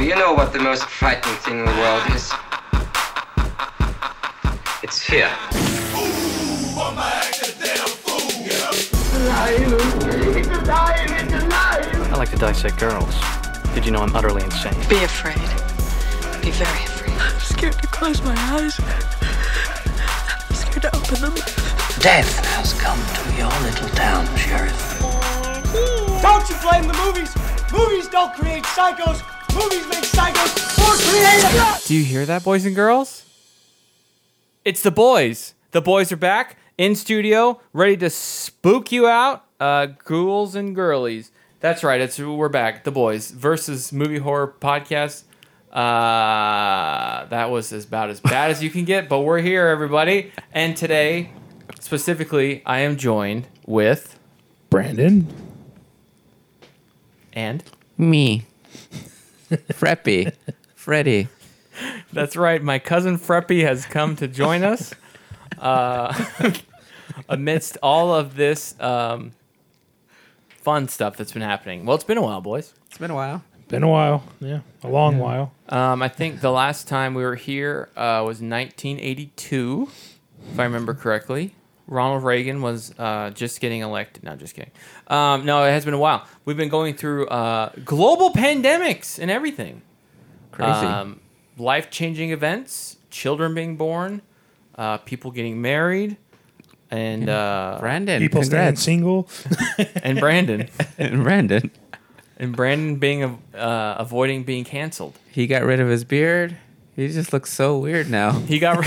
[0.00, 2.32] Do you know what the most frightening thing in the world is?
[4.82, 5.28] It's fear.
[12.08, 13.14] I like to dissect girls.
[13.74, 14.72] Did you know I'm utterly insane?
[14.88, 15.36] Be afraid.
[16.40, 17.18] Be very afraid.
[17.20, 18.80] I'm scared to close my eyes.
[18.80, 21.34] I'm scared to open them.
[22.00, 24.98] Death has come to your little town, Sheriff.
[26.22, 27.36] Don't you blame the movies!
[27.70, 29.29] Movies don't create psychos!
[29.54, 31.84] Movies make psychos more creative!
[31.86, 33.24] Do you hear that, boys and girls?
[34.64, 35.54] It's the boys.
[35.72, 41.30] The boys are back in studio, ready to spook you out, uh, ghouls and girlies.
[41.60, 42.00] That's right.
[42.00, 42.84] It's we're back.
[42.84, 45.24] The boys versus movie horror podcast.
[45.70, 50.32] Uh, that was about as bad as you can get, but we're here, everybody.
[50.52, 51.30] And today,
[51.78, 54.18] specifically, I am joined with
[54.68, 55.26] Brandon.
[57.32, 57.62] and
[57.96, 58.46] Me.
[59.50, 60.32] Freppy.
[60.74, 61.28] Freddy.
[62.12, 62.62] That's right.
[62.62, 64.94] My cousin Freppy has come to join us.
[65.58, 66.12] Uh,
[67.28, 69.32] amidst all of this um,
[70.48, 71.84] fun stuff that's been happening.
[71.84, 72.74] Well, it's been a while, boys.
[72.86, 73.42] It's been a while.
[73.68, 74.24] Been a while.
[74.40, 75.52] Yeah, a long while.
[75.68, 79.88] Um, I think the last time we were here uh, was 1982,
[80.52, 81.54] if I remember correctly.
[81.90, 84.22] Ronald Reagan was uh, just getting elected.
[84.22, 84.70] No, just kidding.
[85.08, 86.24] Um, no, it has been a while.
[86.44, 89.82] We've been going through uh, global pandemics and everything.
[90.52, 90.70] Crazy.
[90.86, 91.20] Um,
[91.58, 94.22] life changing events, children being born,
[94.76, 96.16] uh, people getting married,
[96.92, 98.20] and uh, Brandon.
[98.20, 98.82] People staying congrats.
[98.82, 99.28] single.
[100.02, 100.68] and Brandon.
[100.98, 101.70] And Brandon.
[102.38, 103.24] and Brandon being
[103.54, 105.18] uh, avoiding being canceled.
[105.32, 106.56] He got rid of his beard.
[107.00, 108.32] He just looks so weird now.
[108.32, 108.84] He got.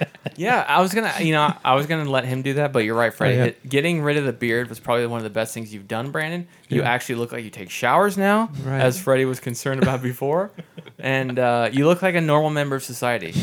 [0.36, 2.94] yeah, I was gonna, you know, I was gonna let him do that, but you're
[2.96, 3.34] right, Freddie.
[3.34, 3.44] Oh, yeah.
[3.50, 6.10] It- Getting rid of the beard was probably one of the best things you've done,
[6.12, 6.48] Brandon.
[6.68, 8.80] You actually look like you take showers now, Right.
[8.80, 10.50] as Freddie was concerned about before,
[10.98, 13.34] and uh, you look like a normal member of society.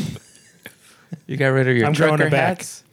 [1.26, 2.58] You got rid of your I'm growing trucker it back.
[2.58, 2.84] hats.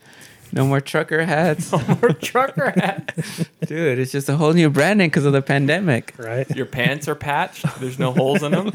[0.51, 1.73] No more trucker hats.
[1.73, 3.13] Or trucker hat.
[3.65, 6.13] Dude, it's just a whole new branding because of the pandemic.
[6.17, 6.49] right.
[6.55, 7.65] Your pants are patched.
[7.79, 8.71] There's no holes in them.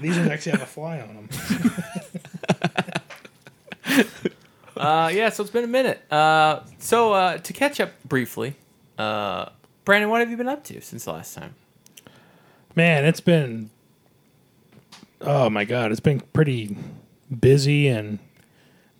[0.00, 1.28] These ones actually have a fly on them.
[4.80, 6.10] Uh, yeah, so it's been a minute.
[6.10, 8.56] Uh, so uh, to catch up briefly,
[8.96, 9.50] uh,
[9.84, 11.54] Brandon, what have you been up to since the last time?
[12.74, 13.68] Man, it's been.
[15.20, 16.78] Oh my god, it's been pretty
[17.40, 18.20] busy and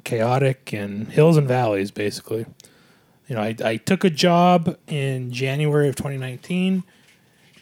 [0.04, 2.44] chaotic and hills and valleys, basically.
[3.26, 6.84] You know, I, I took a job in January of 2019,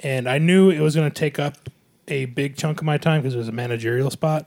[0.02, 1.68] and I knew it was going to take up
[2.08, 4.46] a big chunk of my time because it was a managerial spot.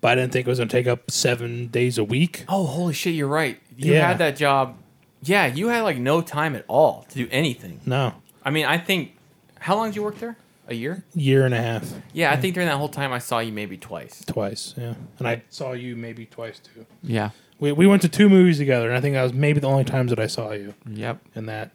[0.00, 2.44] But I didn't think it was going to take up seven days a week.
[2.48, 3.58] Oh, holy shit, you're right.
[3.76, 4.06] You Yeah.
[4.08, 4.76] had that job.
[5.22, 7.80] Yeah, you had like no time at all to do anything.
[7.86, 8.14] No,
[8.44, 9.12] I mean, I think.
[9.58, 10.36] How long did you work there?
[10.68, 11.02] A year?
[11.14, 13.76] year and a half, Yeah, I think during that whole time I saw you maybe
[13.76, 14.24] twice.
[14.26, 14.74] twice.
[14.76, 16.84] Yeah, and I saw you maybe twice too.
[17.02, 17.30] Yeah.
[17.58, 19.84] We, we went to two movies together, and I think that was maybe the only
[19.84, 20.74] times that I saw you.
[20.88, 21.20] Yep.
[21.34, 21.70] in that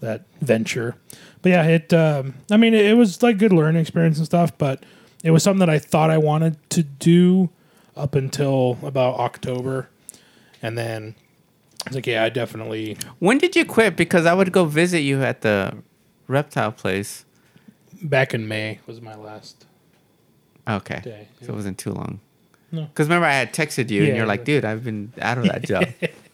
[0.00, 0.96] that venture.
[1.42, 1.92] But yeah, it.
[1.92, 4.84] Um, I mean, it, it was like good learning experience and stuff, but
[5.24, 7.50] it was something that I thought I wanted to do
[7.96, 9.88] up until about October,
[10.62, 11.14] and then
[11.86, 13.96] I was like, yeah, I definitely When did you quit?
[13.96, 15.76] Because I would go visit you at the
[16.28, 17.24] reptile place.
[18.02, 19.64] back in May was my last
[20.68, 21.00] Okay.
[21.04, 21.28] day.
[21.40, 22.18] So it wasn't too long.
[22.72, 22.82] No.
[22.86, 25.44] Because remember, I had texted you Yeah, and you're like, dude, I've been out of
[25.44, 25.86] that job.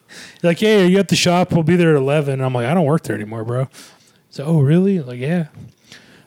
[0.42, 1.52] like, hey, are you at the shop?
[1.52, 2.34] We'll be there at eleven.
[2.34, 3.68] And I'm like, I don't work there anymore, bro.
[4.30, 5.00] So, oh, really?
[5.00, 5.48] Like, yeah.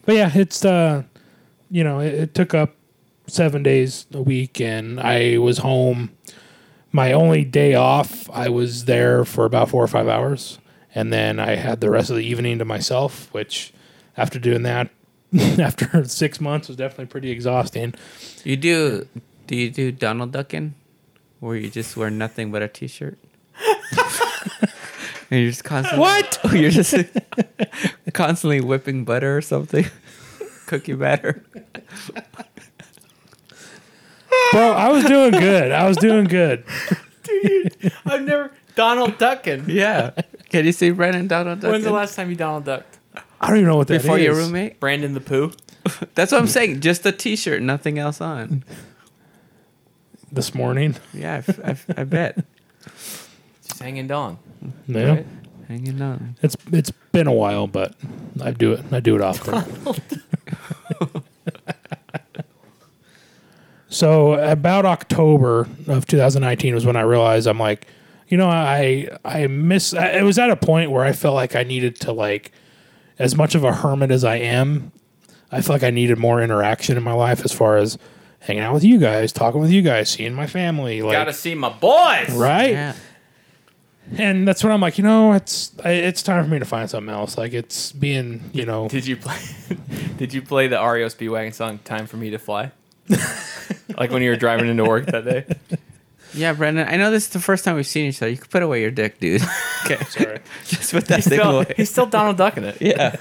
[0.06, 1.04] But yeah, it's uh,
[1.70, 2.76] you know, it, it took up
[3.28, 6.12] seven days a week, and I was home.
[6.92, 10.60] My only day off, I was there for about four or five hours,
[10.94, 13.34] and then I had the rest of the evening to myself.
[13.34, 13.74] Which,
[14.16, 14.90] after doing that,
[15.60, 17.96] after six months, was definitely pretty exhausting.
[18.44, 19.08] you do,
[19.48, 20.76] do you do Donald Ducking?
[21.40, 23.18] Where you just wear nothing but a t shirt?
[25.30, 26.00] and you're just constantly.
[26.00, 26.40] What?
[26.54, 26.96] you're just
[28.14, 29.86] constantly whipping butter or something.
[30.68, 31.44] Cookie batter.
[34.52, 35.72] Bro, I was doing good.
[35.72, 36.64] I was doing good.
[37.24, 38.52] Dude, I've never.
[38.76, 39.66] Donald Duckin.
[39.68, 40.12] Yeah.
[40.50, 41.72] Can you see Brandon Donald Ducking?
[41.72, 43.00] When's the last time you Donald ducked?
[43.40, 44.80] I don't even know what that Before your roommate?
[44.80, 45.52] Brandon the Pooh?
[46.16, 46.82] That's what I'm saying.
[46.82, 48.64] Just a t shirt, nothing else on.
[50.32, 50.96] This morning.
[51.14, 51.44] Yeah,
[51.96, 52.44] I bet.
[53.76, 54.40] Just hanging dong.
[54.88, 55.10] Yeah.
[55.10, 55.28] Right?
[55.68, 56.38] Hanging on.
[56.42, 57.94] It's it's been a while, but
[58.42, 58.86] I do it.
[58.90, 59.66] I do it often.
[63.90, 67.86] so about October of 2019 was when I realized I'm like,
[68.30, 69.94] you know, I I miss.
[69.94, 72.54] I, it was at a point where I felt like I needed to like,
[73.20, 74.94] as much of a hermit as I am,
[75.52, 77.98] I feel like I needed more interaction in my life as far as
[78.40, 81.02] hanging out with you guys, talking with you guys, seeing my family.
[81.02, 82.32] Like, Gotta see my boys.
[82.32, 82.72] right?
[82.72, 82.96] Yeah.
[84.18, 87.14] And that's when I'm like, you know, it's it's time for me to find something
[87.14, 87.38] else.
[87.38, 89.38] Like it's being, you know, Did you play?
[90.18, 92.72] did you play the REO Speedwagon song "Time for Me to Fly"?
[93.98, 95.46] like when you were driving into work that day.
[96.34, 96.88] Yeah, Brendan.
[96.90, 98.30] I know this is the first time we've seen each other.
[98.30, 99.42] You can put away your dick, dude.
[99.86, 100.40] okay, sorry.
[100.66, 101.74] just put that He's thing still, away.
[101.78, 102.78] he's still Donald Ducking it.
[102.82, 103.16] Yeah,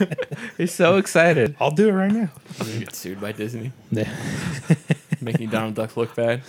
[0.59, 1.55] he's so excited.
[1.61, 2.29] I'll do it right now.
[2.65, 4.13] You get sued by Disney, Yeah.
[5.21, 6.43] making Donald Duck look bad,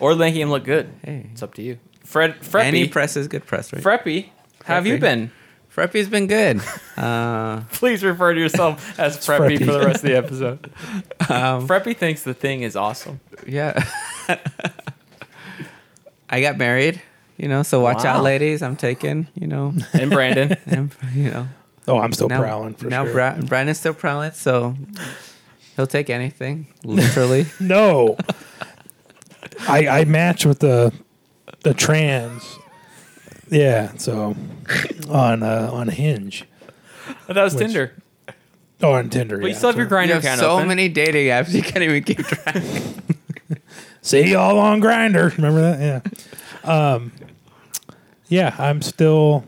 [0.00, 0.90] or making him look good.
[1.02, 1.78] Hey, It's up to you.
[2.12, 2.64] Fred Freppy.
[2.64, 3.82] any press is good press, right?
[3.82, 4.28] Freppy,
[4.64, 5.00] how have you Freppy.
[5.00, 5.30] been?
[5.74, 6.60] Freppy's been good.
[6.94, 9.64] Uh, Please refer to yourself as Freppy, Freppy.
[9.64, 10.70] for the rest of the episode.
[11.30, 13.18] um, Freppy thinks the thing is awesome.
[13.46, 13.72] yeah.
[16.28, 17.00] I got married,
[17.38, 17.62] you know.
[17.62, 18.16] So watch Wow.
[18.18, 18.62] out, ladies.
[18.62, 20.56] I'm taking, you know, And Brandon.
[20.66, 21.48] and, you know.
[21.88, 23.12] Oh, I'm still now, prowling for now sure.
[23.14, 24.76] Bra- Brandon's still prowling, so
[25.76, 27.46] he'll take anything, literally.
[27.58, 28.16] no.
[29.68, 30.92] I I match with the
[31.64, 32.58] the trans.
[33.50, 34.34] Yeah, so
[35.08, 36.44] on uh, on Hinge.
[37.26, 37.94] that was Which- Tinder.
[38.84, 39.38] Oh, on Tinder.
[39.38, 40.68] But you still have your so- Grindr you have account so open.
[40.68, 42.62] many dating apps you can't even keep track.
[44.02, 45.36] See y'all on Grindr.
[45.36, 46.02] Remember that?
[46.64, 46.92] Yeah.
[46.94, 47.12] Um,
[48.28, 49.44] yeah, I'm still.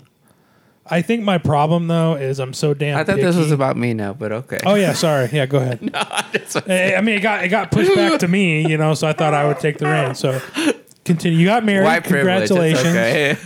[0.86, 2.98] I think my problem though is I'm so damn.
[2.98, 3.54] I thought this was picky.
[3.54, 4.60] about me now, but okay.
[4.66, 5.30] Oh yeah, sorry.
[5.32, 5.80] Yeah, go ahead.
[6.66, 8.92] Eh, I mean, it got it got pushed back to me, you know.
[8.94, 10.18] So I thought I would take the reins.
[10.18, 10.40] So
[11.04, 11.38] continue.
[11.38, 11.84] You got married.
[11.84, 12.50] White privilege.
[12.50, 12.96] It's Congratulations.
[12.96, 13.36] okay.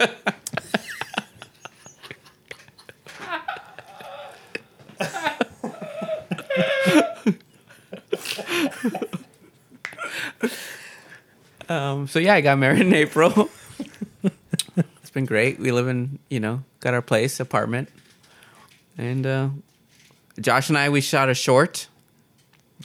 [11.68, 13.48] um, so yeah, I got married in April.
[14.22, 15.58] it's been great.
[15.58, 17.88] We live in, you know, got our place, apartment,
[18.98, 19.48] and uh,
[20.40, 21.88] Josh and I we shot a short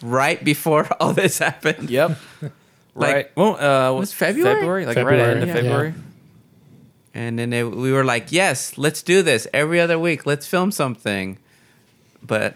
[0.01, 1.89] right before all this happened.
[1.89, 2.17] Yep.
[2.99, 3.31] Like- right.
[3.35, 4.55] Well, uh, Was February?
[4.55, 6.03] February, like right at the end of February, yeah.
[7.21, 10.25] And then they, we were like, yes, let's do this every other week.
[10.25, 11.37] Let's film something.
[12.21, 12.55] But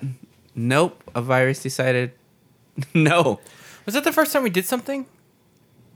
[0.56, 2.12] nope, a virus decided
[2.94, 3.40] no.
[3.86, 5.06] Was that the first time we did something?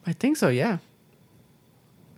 [0.05, 0.77] I think so, yeah.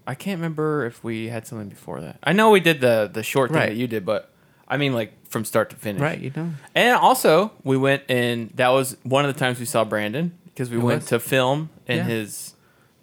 [0.08, 2.18] I can't remember if we had something before that.
[2.24, 3.70] I know we did the the short thing Right.
[3.70, 4.32] that you did, but
[4.68, 6.02] I mean like from start to finish.
[6.02, 6.50] Right, you know.
[6.74, 10.70] And also, we went and that was one of the times we saw Brandon because
[10.70, 11.10] we It went was.
[11.10, 12.04] to film in Yeah.
[12.04, 12.54] his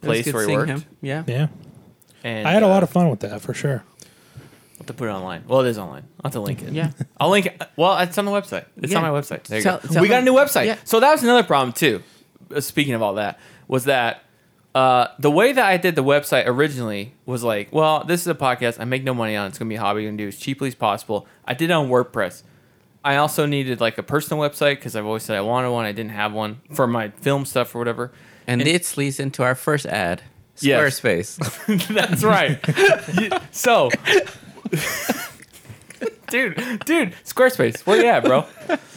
[0.03, 0.69] It was place good where he seeing worked.
[0.71, 0.85] him.
[1.01, 1.23] Yeah.
[1.27, 1.47] Yeah,
[2.23, 3.83] And I had a lot uh, of fun with that for sure.
[4.79, 5.45] I'll to put it online.
[5.49, 6.03] Well, it is online.
[6.23, 6.75] I'll have to link it.
[6.75, 6.91] Yeah.
[7.19, 7.63] I'll link it.
[7.77, 8.67] Well, it's on the website.
[8.77, 8.99] It's Yeah.
[8.99, 9.45] on my website.
[9.45, 9.89] There you Tell- go.
[9.89, 10.67] tell we got a them- new website.
[10.67, 10.77] Yeah.
[10.85, 12.03] So that was another problem too.
[12.55, 13.39] Uh, Speaking of all that,
[13.69, 14.23] was that
[14.75, 18.35] uh, the way that I did the website originally was like, well, this is a
[18.35, 18.79] podcast.
[18.79, 19.49] I make no money on it.
[19.49, 20.01] It's gonna be a hobby.
[20.03, 21.27] I'm gonna do as cheaply as possible.
[21.47, 22.43] I did it on WordPress.
[23.07, 25.85] I also needed like a personal website because I've always said I wanted one.
[25.85, 28.11] I didn't have one for my film stuff or whatever.
[28.49, 30.23] And, this leads into our first ad.
[30.59, 31.01] Yes.
[31.01, 31.89] Squarespace.
[31.95, 32.59] That's right.
[33.53, 33.91] So,
[36.29, 38.45] dude, dude, Squarespace, where you at, bro?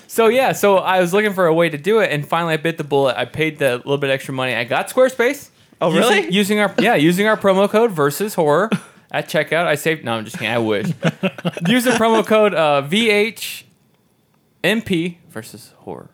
[0.07, 2.57] So yeah, so I was looking for a way to do it, and finally I
[2.57, 3.15] bit the bullet.
[3.15, 4.55] I paid the little bit extra money.
[4.55, 5.49] I got Squarespace.
[5.79, 6.31] Oh, really?
[6.31, 8.71] Using our yeah, using our promo code versus horror
[9.11, 9.67] at checkout.
[9.67, 10.03] I saved.
[10.03, 10.53] No, I'm just kidding.
[10.53, 10.87] I wish.
[11.67, 12.81] Use the promo code uh,
[14.63, 16.09] VHMP versus horror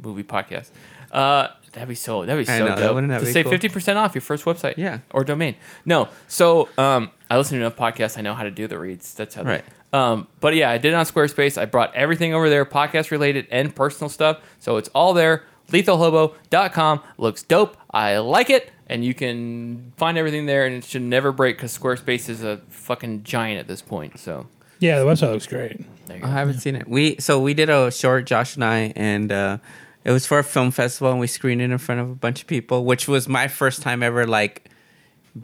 [0.00, 0.70] movie podcast.
[1.12, 2.24] Uh, that'd be so.
[2.24, 3.52] That'd be I so know, that dope wouldn't that to be cool?
[3.52, 4.74] fifty percent off your first website.
[4.76, 4.98] Yeah.
[5.12, 5.54] or domain.
[5.84, 8.18] No, so um, I listen to enough podcasts.
[8.18, 9.14] I know how to do the reads.
[9.14, 9.42] That's how.
[9.44, 9.64] they- Right.
[9.92, 11.56] Um, but yeah, I did it on Squarespace.
[11.56, 14.40] I brought everything over there, podcast related and personal stuff.
[14.58, 15.44] So it's all there.
[15.70, 17.76] LethalHobo.com looks dope.
[17.92, 20.66] I like it, and you can find everything there.
[20.66, 24.18] And it should never break because Squarespace is a fucking giant at this point.
[24.18, 24.48] So
[24.84, 25.80] Yeah, the website looks great.
[26.06, 26.32] there you I go.
[26.32, 26.86] haven't seen it.
[26.86, 29.58] We so we did a short, Josh and I, and uh,
[30.04, 32.42] it was for a film festival, and we screened it in front of a bunch
[32.42, 34.68] of people, which was my first time ever like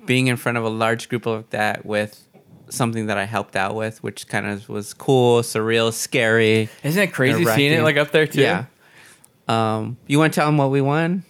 [0.05, 2.23] being in front of a large group like that with
[2.69, 6.69] something that I helped out with, which kind of was cool, surreal, scary.
[6.83, 8.43] Isn't it crazy seeing it like up there too?
[8.43, 8.67] Yeah.
[9.49, 11.25] Um, you want to tell them what we won?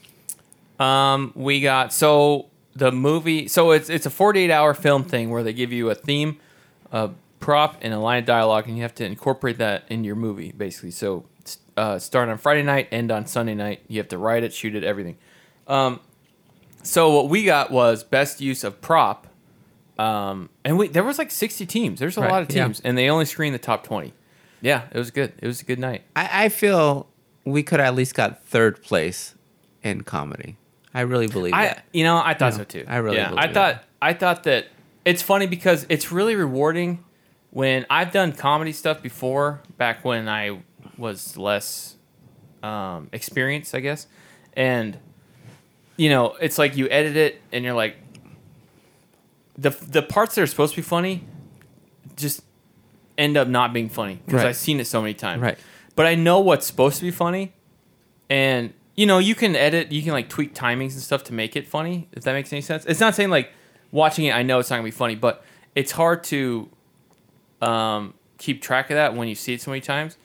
[0.80, 3.46] Um, we got so the movie.
[3.46, 6.40] So it's it's a 48 hour film thing where they give you a theme,
[6.90, 10.14] a prop, and a line of dialogue, and you have to incorporate that in your
[10.14, 10.90] movie, basically.
[10.92, 11.24] So
[11.76, 13.80] uh, start on Friday night, end on Sunday night.
[13.88, 15.16] You have to write it, shoot it, everything.
[15.66, 16.00] Um,
[16.82, 19.26] so what we got was best use of prop.
[19.98, 22.00] Um, and we there was like 60 teams.
[22.00, 22.64] There's a Right, lot of yeah.
[22.64, 24.14] teams, and they only screened the top 20.
[24.62, 25.32] Yeah, it was good.
[25.38, 26.02] It was a good night.
[26.16, 27.06] I, I feel
[27.44, 29.34] we could at least got third place
[29.82, 30.56] in comedy.
[30.94, 31.84] I really believe I that.
[31.92, 32.84] you know I thought Yeah, so too.
[32.88, 33.28] I really yeah.
[33.30, 34.66] believe I thought I thought that
[35.04, 37.04] it's funny because it's really rewarding
[37.50, 40.60] when I've done comedy stuff before back when I
[40.96, 41.96] was less
[42.62, 44.06] um, experience, I guess.
[44.54, 44.98] And
[45.96, 47.96] you know, it's like you edit it and you're like
[49.56, 51.24] the the parts that are supposed to be funny
[52.16, 52.42] just
[53.18, 54.48] end up not being funny because Right.
[54.48, 55.42] I've seen it so many times.
[55.42, 55.58] Right.
[55.96, 57.52] But I know what's supposed to be funny,
[58.30, 61.56] and you know you can edit, you can like tweak timings and stuff to make
[61.56, 62.08] it funny.
[62.12, 62.86] If that makes any sense.
[62.86, 63.50] It's not saying like
[63.90, 66.70] watching it, I know it's not gonna be funny, but it's hard to
[67.62, 70.16] um, keep track of that when you see it so many times.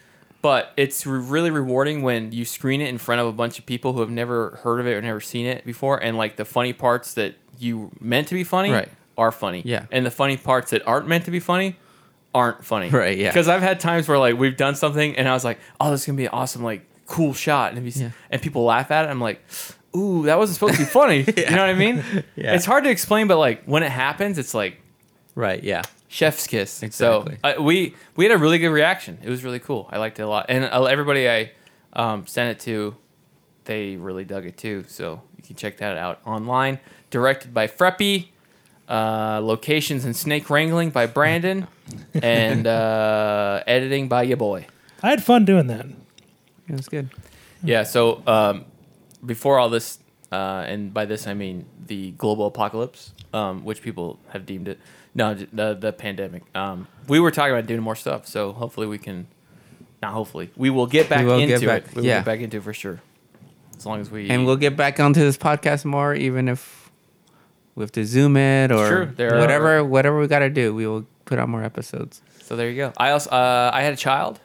[0.42, 3.66] But it's re- really rewarding when you screen it in front of a bunch of
[3.66, 6.46] people who have never heard of it or never seen it before, and like the
[6.46, 8.90] funny parts that you meant to be funny Right.
[9.18, 9.64] are funny.
[9.66, 9.86] Yeah.
[9.92, 11.78] And the funny parts that aren't meant to be funny
[12.34, 12.90] aren't funny.
[12.92, 13.30] Right, yeah.
[13.30, 16.02] Because I've had times where like we've done something and I was like, oh, this
[16.02, 18.12] is gonna be an awesome like cool shot, and, Yeah.
[18.30, 19.08] and people laugh at it.
[19.10, 19.42] I'm like,
[19.96, 21.20] ooh, that wasn't supposed to be funny.
[21.38, 22.04] You know what I mean?
[22.36, 22.54] Yeah.
[22.54, 24.80] It's hard to explain, but like when it happens, it's like
[25.34, 25.64] Right.
[25.64, 25.82] Yeah.
[26.08, 26.84] Chef's kiss.
[26.84, 27.38] Exactly.
[27.44, 29.20] So uh, we we had a really good reaction.
[29.24, 29.88] It was really cool.
[29.92, 31.52] I liked it a lot, and uh, everybody I
[31.94, 32.96] um, sent it to,
[33.66, 34.86] they really dug it too.
[34.88, 36.80] So you can check that out online.
[37.10, 38.30] Directed by Freppy,
[38.90, 41.68] uh, locations and snake wrangling by Brandon,
[42.14, 44.68] and uh, editing by your boy.
[45.02, 45.86] I had fun doing that.
[46.68, 47.10] It was good.
[47.64, 47.84] Yeah.
[47.84, 48.66] So um,
[49.26, 50.00] before all this,
[50.32, 54.80] uh, and by this I mean the global apocalypse, um, which people have deemed it.
[55.16, 56.44] No, the the pandemic.
[56.54, 59.28] Um, we were talking about doing more stuff, so hopefully we can.
[60.02, 61.96] Not hopefully, we will get back will get into back- it.
[61.96, 63.02] We will get back into it for sure.
[63.78, 66.92] As long as we And we'll get back onto this podcast more, even if
[67.76, 69.84] we have to zoom it or Sure, there whatever.
[69.84, 72.22] Whatever we got to do, we will put out more episodes.
[72.42, 72.94] So there you go.
[72.98, 74.40] I also uh, I had a child.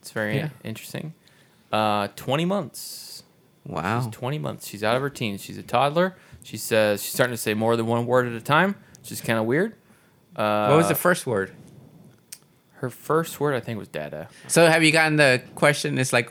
[0.00, 0.48] It's very Yeah.
[0.64, 1.12] interesting.
[1.72, 3.22] Uh, twenty months.
[3.66, 4.02] Wow.
[4.02, 4.66] She's 20 months.
[4.68, 5.40] She's out of her teens.
[5.42, 6.16] She's a toddler.
[6.42, 9.22] She says she's starting to say more than one word at a time, which is
[9.22, 9.74] kind of weird.
[10.36, 11.52] Uh, what was the first word?
[12.74, 14.28] Her first word, I think, was dada.
[14.48, 15.98] So have you gotten the question?
[15.98, 16.30] It's like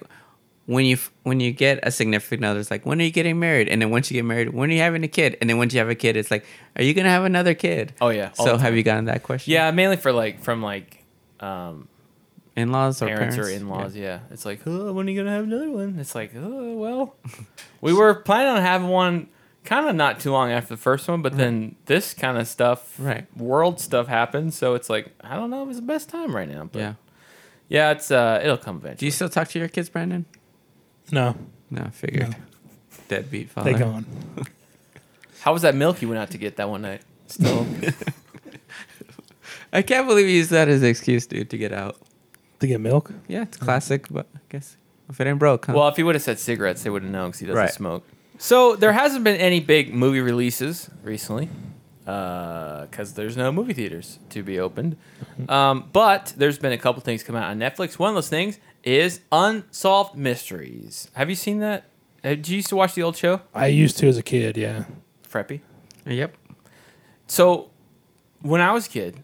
[0.65, 3.67] when you when you get a significant other, it's like when are you getting married?
[3.67, 5.38] And then once you get married, when are you having a kid?
[5.41, 6.45] And then once you have a kid, it's like,
[6.75, 7.93] are you gonna have another kid?
[8.00, 9.51] Oh, yeah, So have you gotten that question?
[9.53, 11.03] Yeah, mainly for like from like
[11.39, 11.88] um,
[12.55, 13.95] in laws or parents, parents, or in laws.
[13.95, 14.19] Yeah.
[14.31, 15.98] it's like, oh, when are you gonna have another one?
[16.00, 17.15] It's like, oh, well,
[17.81, 19.27] we were planning on having one
[19.65, 22.96] kind of not too long after the first one, but then this kind of stuff,
[23.00, 23.25] Right.
[23.38, 24.55] world stuff happens.
[24.55, 26.70] So it's like, I don't know, if it's the best time right now.
[26.72, 26.93] But Yeah.
[27.70, 30.25] yeah, it's uh, it'll come Do you still talk to your kids, Brandon?
[31.12, 31.36] No,
[31.70, 32.29] No, I figured.
[32.29, 32.36] No.
[33.08, 33.74] Deadbeat father.
[33.74, 34.05] they gone.
[35.41, 37.01] How was that milk you went out to get that one night?
[37.27, 37.65] Still,
[39.74, 41.98] I can't believe you used that as an excuse, dude, to get out.
[42.60, 43.12] To get milk.
[43.27, 44.77] Yeah, it's classic, but I guess
[45.10, 45.74] if it ain't broke, huh?
[45.75, 47.72] Well, if he would have said cigarettes, they would have known because he doesn't Right.
[47.72, 48.08] smoke.
[48.43, 51.47] So there hasn't been any big movie releases recently
[52.03, 54.97] because there's no movie theaters to be opened.
[55.47, 57.97] Um, but there's been a couple things come out on Netflix.
[57.97, 61.09] One of those things is Unsolved Mysteries.
[61.13, 61.85] Have you seen that?
[62.21, 64.57] Uh, Did you used to watch the old show, I used to as a kid.
[64.57, 64.83] Yeah.
[65.25, 65.62] Freppy?
[66.05, 66.35] yep.
[67.27, 67.69] So
[68.41, 69.23] when I was a kid,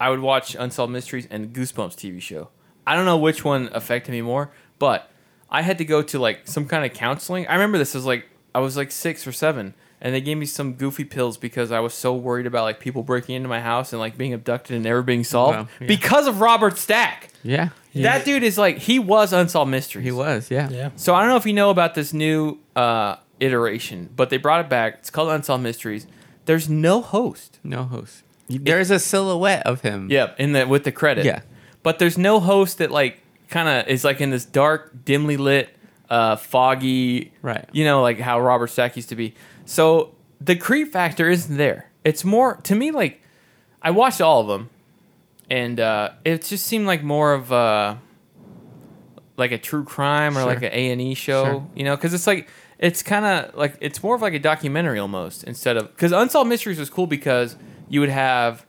[0.00, 2.48] I would watch Unsolved Mysteries and Goosebumps TV show.
[2.84, 5.08] I don't know which one affected me more, but
[5.48, 7.46] I had to go to like some kind of counseling.
[7.46, 10.46] I remember this was like I was like six or seven, and they gave me
[10.46, 13.92] some goofy pills because I was so worried about like people breaking into my house
[13.92, 15.86] and like being abducted and never being solved Wow, yeah.
[15.86, 17.28] because of Robert Stack.
[17.42, 17.68] Yeah.
[17.94, 20.04] That dude is like he was Unsolved Mysteries.
[20.04, 20.68] He was, yeah.
[20.70, 20.90] Yeah.
[20.96, 24.60] So I don't know if you know about this new uh, iteration, but they brought
[24.60, 24.96] it back.
[25.00, 26.06] It's called Unsolved Mysteries.
[26.46, 27.58] There's no host.
[27.64, 28.22] No host.
[28.48, 30.08] There's a silhouette of him.
[30.10, 31.24] Yep, in the with the credit.
[31.24, 31.40] Yeah.
[31.82, 33.20] But there's no host that like
[33.50, 35.75] kind of is like in this dark, dimly lit,
[36.10, 37.32] uh, foggy.
[37.42, 37.68] Right.
[37.72, 39.34] You know, like how Robert Stack used to be.
[39.64, 41.90] So the creep factor isn't there.
[42.04, 43.20] It's more to me like
[43.82, 44.70] I watched all of them,
[45.50, 47.96] and uh, it just seemed like more of uh,
[49.36, 50.46] like a true crime or Sure.
[50.46, 51.44] like an A and E show.
[51.44, 51.66] Sure.
[51.74, 52.48] You know, because it's like
[52.78, 56.48] it's kind of like it's more of like a documentary almost instead of because Unsolved
[56.48, 57.56] Mysteries was cool because
[57.88, 58.64] you would have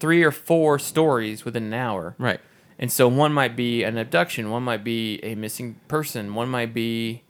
[0.00, 2.14] three or four stories within an hour.
[2.18, 2.40] Right.
[2.82, 6.74] And so one might be an abduction, one might be a missing person, one might
[6.74, 7.22] be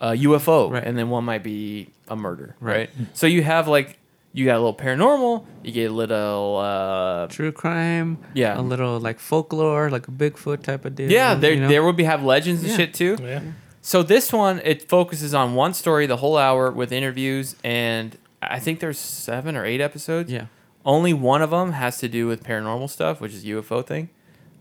[0.00, 0.82] a UFO, Right.
[0.84, 2.90] and then one might be a murder, Right.
[2.98, 3.08] right?
[3.14, 3.98] So you have like
[4.32, 8.18] you got a little paranormal, you get a little uh True crime.
[8.34, 8.58] Yeah.
[8.58, 11.10] A little like folklore, like a Bigfoot type of deal.
[11.10, 11.68] yeah, there you know?
[11.68, 12.76] there would be have legends and Yeah.
[12.76, 13.16] shit too.
[13.22, 13.40] Yeah.
[13.80, 18.58] So this one it focuses on one story the whole hour with interviews and I
[18.58, 20.30] think there's 7 or 8 episodes.
[20.30, 20.46] Yeah.
[20.84, 24.10] Only one of them has to do with paranormal stuff, which is UFO thing.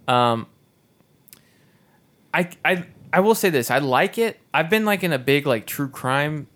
[0.07, 0.47] Um,
[2.33, 4.39] I I I will say this: I like it.
[4.53, 6.47] I've been like in a big like true crime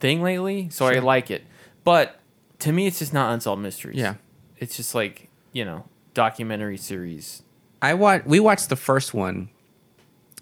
[0.00, 1.44] thing lately, so I like it.
[1.82, 2.20] But
[2.60, 3.96] to me, it's just not unsolved mysteries.
[3.96, 4.14] Yeah.
[4.58, 7.42] it's just like you know documentary series.
[7.82, 8.26] I watched.
[8.26, 9.50] We watched the first one,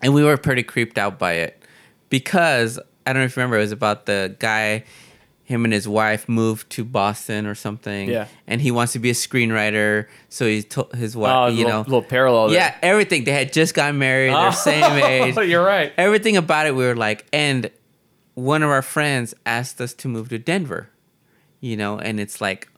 [0.02, 1.62] and we were pretty creeped out by it
[2.10, 4.84] because I don't know if you remember, it was about the guy,
[5.52, 8.08] him and his wife moved to Boston or something.
[8.08, 8.26] Yeah.
[8.46, 11.70] And he wants to be a screenwriter, so he told his wife, Oh, you little,
[11.70, 12.48] know, little parallel.
[12.48, 12.56] there.
[12.56, 13.24] yeah, everything.
[13.24, 14.30] They had just gotten married.
[14.30, 15.36] They're oh, same age.
[15.36, 15.92] You're right.
[15.98, 17.70] Everything about it, we were like, and
[18.34, 20.88] one of our friends asked us to move to Denver,
[21.60, 22.68] you know, and it's like,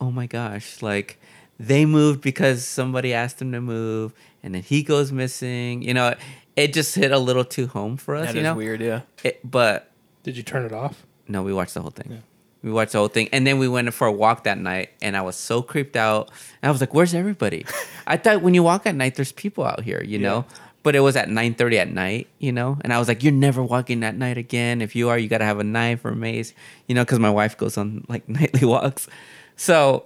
[0.00, 1.18] oh my gosh, like
[1.58, 4.12] they moved because somebody asked them to move,
[4.42, 5.82] and then he goes missing.
[5.82, 6.14] You know,
[6.56, 8.26] it just hit a little too home for us.
[8.26, 8.80] That you is know, weird.
[8.80, 9.00] Yeah.
[9.24, 9.90] It, but
[10.22, 11.04] Did you turn it off?
[11.28, 12.22] No, we watched the whole thing.
[12.62, 15.16] We watched the whole thing, and then we went for a walk that night, and
[15.16, 16.30] I was so creeped out.
[16.62, 17.66] And I was like, "Where's everybody?"
[18.06, 20.44] I thought when you walk at night, there's people out here, you know.
[20.84, 23.32] But it was at nine thirty at night, you know, and I was like, "You're
[23.32, 24.80] never walking that night again.
[24.80, 26.54] If you are, you gotta have a knife or a mace,
[26.86, 29.08] you know, because my wife goes on like nightly walks."
[29.56, 30.04] So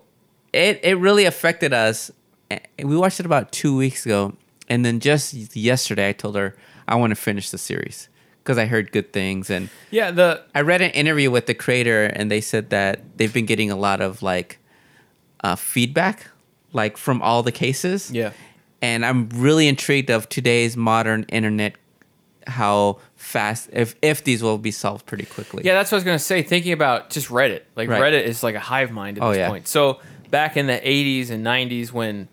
[0.53, 2.11] it it really affected us.
[2.83, 4.35] We watched it about two weeks ago,
[4.69, 6.57] and then just yesterday, I told her
[6.89, 8.09] I want to finish the series
[8.47, 9.69] because I heard good things and.
[9.91, 10.13] Yeah.
[10.13, 13.71] The I read an interview with the creator, and they said that they've been getting
[13.73, 14.59] a lot of like
[15.43, 16.29] uh, feedback,
[16.73, 18.11] like from all the cases.
[18.11, 18.33] Yeah.
[18.81, 21.75] And I'm really intrigued of today's modern internet,
[22.47, 25.63] how fast if if these will be solved pretty quickly.
[25.65, 26.43] Yeah, that's what I was gonna say.
[26.43, 28.01] Thinking about just Reddit, like Right.
[28.01, 29.49] Reddit is like a hive mind at Oh, this yeah.
[29.49, 29.67] point.
[29.67, 29.99] So
[30.31, 32.29] back in the '80s and '90s, when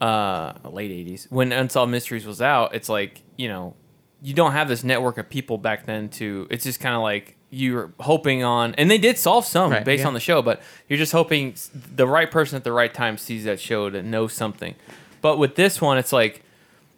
[0.00, 3.74] uh, late '80s, when Unsolved Mysteries was out, it's like you know,
[4.22, 6.08] you don't have this network of people back then.
[6.10, 9.84] To it's just kind of like you're hoping on, and they did solve some Right,
[9.84, 10.06] based yeah.
[10.08, 13.44] on the show, but you're just hoping the right person at the right time sees
[13.44, 14.74] that show to know something.
[15.20, 16.42] But with this one, it's like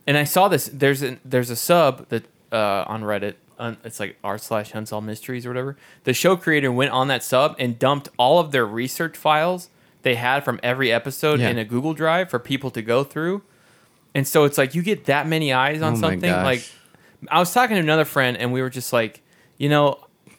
[0.07, 0.71] and I saw this.
[0.73, 3.35] There's a there's a sub that uh, on Reddit.
[3.59, 5.77] Un, it's like r slash unsolved mysteries or whatever.
[6.03, 9.71] The show creator went on that sub and dumped all of their research files
[10.03, 11.51] they had from every episode Yeah.
[11.51, 13.43] in a Google Drive for people to go through.
[14.13, 16.31] And so it's like you get that many eyes on Oh something.
[16.31, 16.69] Like
[17.31, 19.23] I was talking to another friend and we were just like,
[19.59, 19.99] you know,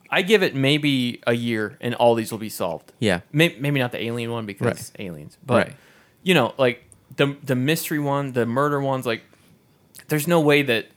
[0.09, 2.91] I give it maybe a year and all these will be solved.
[2.99, 3.21] Yeah.
[3.31, 4.91] Maybe, maybe not the alien one because Right.
[5.07, 5.75] aliens, but Right.
[6.23, 6.83] you know, like
[7.15, 9.23] the the mystery one, the murder ones, like
[10.07, 10.87] there's no way that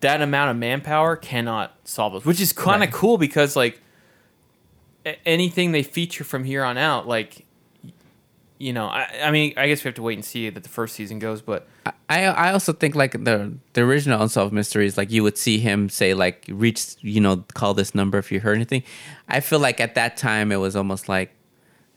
[0.00, 2.92] that amount of manpower cannot solve those, which is kind of Right.
[2.92, 3.80] cool because like
[5.06, 7.44] a- anything they feature from here on out, like
[8.58, 10.68] you know, I, I mean, I guess we have to wait and see that the
[10.68, 11.68] first season goes, but
[12.08, 15.88] I I also think like the the original unsolved mysteries, like you would see him
[15.88, 18.82] say like reach you know call this number if you heard anything.
[19.28, 21.30] I feel like at that time it was almost like,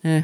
[0.03, 0.23] eh,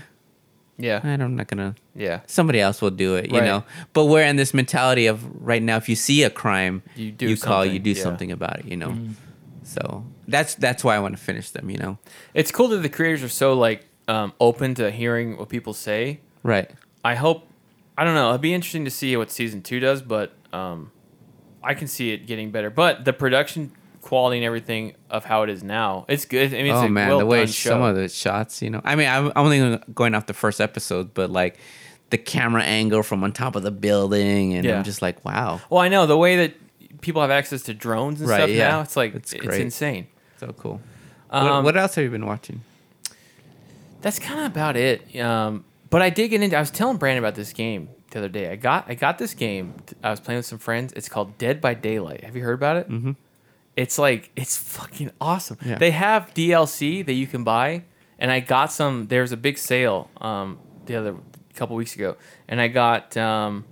[0.77, 1.73] yeah, I'm not gonna.
[1.95, 3.45] yeah, Somebody else will do it, you Right.
[3.45, 3.63] know.
[3.93, 7.27] But we're in this mentality of right now, if you see a crime, You do
[7.29, 8.03] you call, you do yeah.
[8.03, 8.95] Something about it, you know.
[9.63, 11.97] So that's that's why I want to finish them, you know.
[12.33, 16.19] it's cool that the creators are so like um, open to hearing what people say.
[16.47, 16.71] Right.
[17.03, 17.45] I hope.
[17.97, 18.29] I don't know.
[18.29, 20.91] It'd be interesting to see what season two does, but um,
[21.61, 22.69] I can see it getting better.
[22.69, 26.53] But the production quality and everything of how it is now, it's good.
[26.53, 27.83] I mean, it's oh man, well the way some show.
[27.83, 28.81] of the shots, you know.
[28.85, 31.57] I mean, I'm I'm only going off the first episode, but like
[32.11, 34.77] the camera angle from on top of the building, and Yeah.
[34.77, 38.21] I'm just like, wow, Well, I know the way that people have access to drones
[38.21, 38.69] and Right, stuff yeah.
[38.69, 38.81] now.
[38.81, 40.07] It's like It's it's, insane.
[40.39, 40.79] so cool.
[41.29, 42.61] Um, what, what else have you been watching?
[44.01, 45.19] That's kind of about it.
[45.19, 46.55] Um, but I did get into.
[46.55, 48.51] I was telling Brandon about this game the other day.
[48.51, 49.75] I got I got this game.
[50.03, 50.93] I was playing with some friends.
[50.93, 52.23] It's called Dead by Daylight.
[52.23, 52.89] Have you heard about it?
[52.89, 53.11] Mm-hmm.
[53.75, 55.57] It's like it's fucking awesome.
[55.63, 55.77] Yeah.
[55.77, 57.83] They have DLC that you can buy,
[58.17, 59.07] and I got some.
[59.07, 61.15] There's a big sale um, the other
[61.53, 63.65] couple weeks ago, and I got um,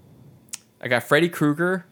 [0.82, 1.86] I got Freddy Krueger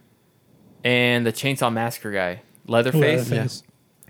[0.83, 3.29] and the Chainsaw Massacre guy, Leatherface.
[3.29, 3.63] Leatherface.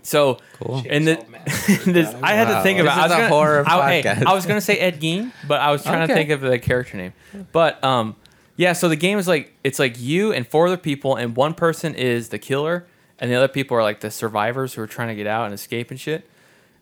[0.03, 0.83] So, Cool.
[0.89, 1.15] and the,
[1.85, 2.63] this, I had to Wow.
[2.63, 2.97] think This about.
[2.99, 4.25] I was a gonna, horror I, hey, podcast.
[4.25, 6.21] I was gonna say Ed Gein, but I was trying to Okay.
[6.21, 7.13] think of the character name.
[7.51, 8.15] But um,
[8.57, 8.73] yeah.
[8.73, 11.95] So the game is like it's like you and four other people, and one person
[11.95, 12.85] is the killer,
[13.19, 15.53] and the other people are like the survivors who are trying to get out and
[15.53, 16.29] escape and shit.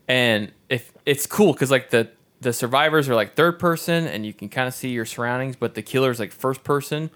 [0.08, 4.32] And if it's cool because like the the survivors are like third person, and you
[4.32, 7.08] can kind of see your surroundings, but the killer is like first person,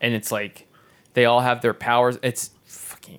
[0.00, 0.66] and it's like
[1.14, 2.18] they all have their powers.
[2.22, 2.50] It's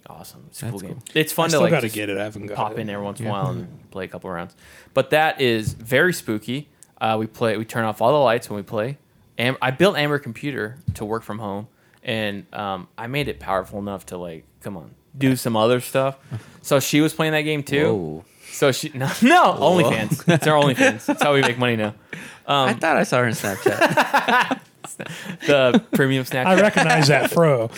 [0.01, 0.45] fucking awesome.
[0.49, 0.93] It's a cool, That's game.
[0.95, 1.03] cool.
[1.21, 2.17] It's I fun to still like got to just get it.
[2.17, 2.79] I haven't got pop it.
[2.79, 4.55] in every once in a while and play a couple rounds.
[4.93, 6.69] But that is very spooky.
[6.99, 7.57] Uh, we play.
[7.57, 8.97] We turn off all the lights when we play.
[9.37, 11.67] And I built Amber computer to work from home,
[12.03, 16.17] and um, I made it powerful enough to like, come on, do some other stuff.
[16.65, 17.93] So she was playing that game too.
[17.93, 18.25] Whoa.
[18.51, 20.33] So she no, no OnlyFans.
[20.33, 21.05] It's our OnlyFans.
[21.05, 21.93] That's how we make money now.
[22.45, 24.59] Um, I thought I saw her in Snapchat.
[25.47, 26.47] The premium snack.
[26.47, 27.69] I recognize that fro.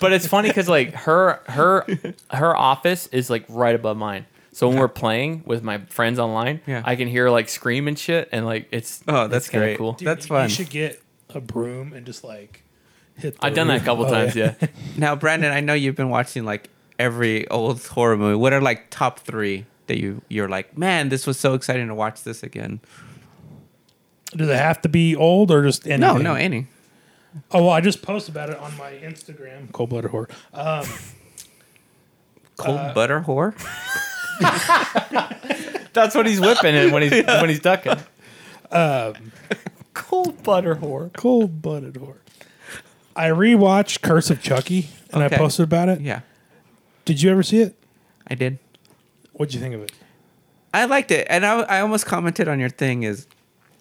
[0.00, 1.86] but it's funny because like her her
[2.30, 4.26] her office is like right above mine.
[4.52, 6.82] So when we're playing with my friends online, Yeah.
[6.84, 9.92] I can hear like scream and shit, and like it's Oh, that's kind of cool.
[9.92, 10.44] Dude, That's you- fun.
[10.48, 11.02] You should get
[11.34, 12.62] a broom and just like
[13.16, 13.38] hit.
[13.38, 13.84] The I've done that a roof.
[13.84, 14.54] couple Oh, times, yeah.
[14.96, 18.36] now, Brandon, I know you've been watching like every old horror movie.
[18.36, 21.94] What are like top three that you you're like, man, this was so exciting to
[21.94, 22.80] watch this again?
[24.36, 26.00] Do they have to be old or just any?
[26.00, 26.66] No, no, any.
[27.50, 29.70] Oh well, I just posted about it on my Instagram.
[29.72, 30.28] Cold blooded horror.
[30.54, 30.84] Um,
[32.56, 33.54] Cold Uh, butter whore.
[35.92, 37.96] That's what he's whipping it when he's when he's ducking.
[38.70, 39.14] Um,
[39.94, 41.12] Cold butter whore.
[41.14, 42.20] cold blooded horror.
[43.14, 45.34] I rewatched Curse of Chucky and Okay.
[45.34, 46.00] I posted about it.
[46.00, 46.20] Yeah,
[47.06, 47.74] Did you ever see it?
[48.26, 48.58] I did.
[49.32, 49.92] What'd you think of it?
[50.74, 53.26] I liked it, and I, I almost commented on your thing is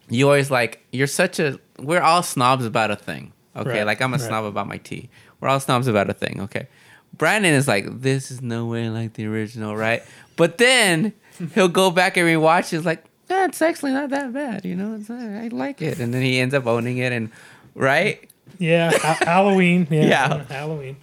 [0.09, 3.31] you always like you're such a we're all snobs about a thing.
[3.55, 4.25] Okay, Right, like I'm a right.
[4.25, 5.09] snob about my tea.
[5.39, 6.41] We're all snobs about a thing.
[6.41, 6.67] Okay,
[7.13, 10.03] Brandon is like this is no way like the original, right?
[10.35, 11.13] But then
[11.53, 12.73] he'll go back and rewatch.
[12.73, 14.65] It's like yeah, it's actually not that bad.
[14.65, 15.13] You know, it's, uh,
[15.43, 17.31] I like it, and then he ends up owning it, and
[17.73, 18.29] right.
[18.59, 19.87] Yeah, ha- Halloween.
[19.89, 20.43] Yeah, Yeah.
[20.45, 20.97] Halloween.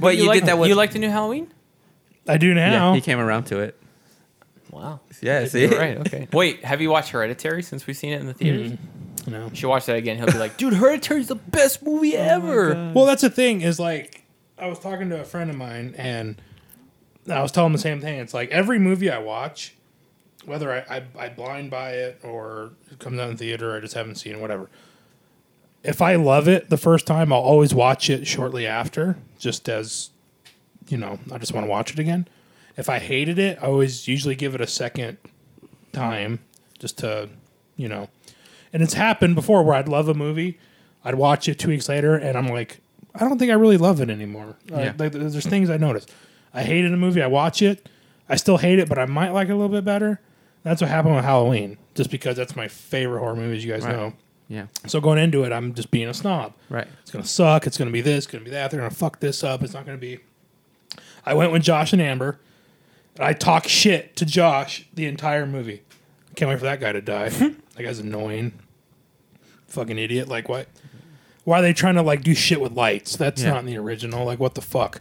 [0.00, 1.52] But you, like, did that with you like the new Halloween?
[2.26, 2.94] I do yeah, now.
[2.94, 3.78] he came around to it.
[4.78, 5.00] Wow.
[5.20, 5.98] Yeah, see, You're right.
[5.98, 6.28] Okay.
[6.32, 8.78] Wait, have you watched Hereditary since we've seen it in the theaters?
[9.26, 9.48] no.
[9.48, 10.16] You should watch that again.
[10.16, 12.92] He'll be like, dude, Hereditary's the best movie ever.
[12.94, 14.22] Well, that's the thing is like
[14.56, 16.40] I was talking to a friend of mine and
[17.28, 18.20] I was telling him the same thing.
[18.20, 19.74] It's like every movie I watch,
[20.44, 23.94] whether I, I, I blind buy it or it comes out in theater, I just
[23.94, 24.70] haven't seen it, whatever.
[25.82, 30.10] If I love it the first time, I'll always watch it shortly after, just as
[30.88, 32.28] you know, I just want to watch it again.
[32.78, 35.18] If I hated it, I always usually give it a second
[35.92, 36.38] time
[36.78, 37.28] just to,
[37.76, 38.08] you know.
[38.72, 40.58] And it's happened before where I'd love a movie,
[41.04, 42.80] I'd watch it two weeks later, and I'm like,
[43.14, 44.56] I don't think I really love it anymore.
[44.70, 44.92] Like, Yeah.
[44.96, 46.06] like, there's things I notice.
[46.54, 47.88] I hated a movie, I watch it,
[48.28, 50.20] I still hate it, but I might like it a little bit better.
[50.62, 53.84] That's what happened with Halloween, just because that's my favorite horror movie, as you guys
[53.84, 53.96] Right.
[53.96, 54.12] know.
[54.48, 56.52] yeah, So going into it, I'm just being a snob.
[56.70, 56.86] right.
[57.02, 57.66] It's gonna suck.
[57.66, 58.18] It's gonna be this.
[58.24, 58.70] It's gonna be that.
[58.70, 59.62] They're gonna fuck this up.
[59.62, 60.20] It's not gonna be.
[61.26, 62.38] I went with Josh and Amber,
[63.18, 65.82] and I talk shit to Josh the entire movie.
[66.36, 67.28] Can't wait for that guy to die.
[67.28, 68.52] that guy's annoying.
[69.66, 70.28] Fucking idiot.
[70.28, 70.68] Like what?
[71.44, 73.16] Why are they trying to like do shit with lights?
[73.16, 73.50] That's Yeah.
[73.50, 74.24] not in the original.
[74.24, 75.00] Like what the fuck?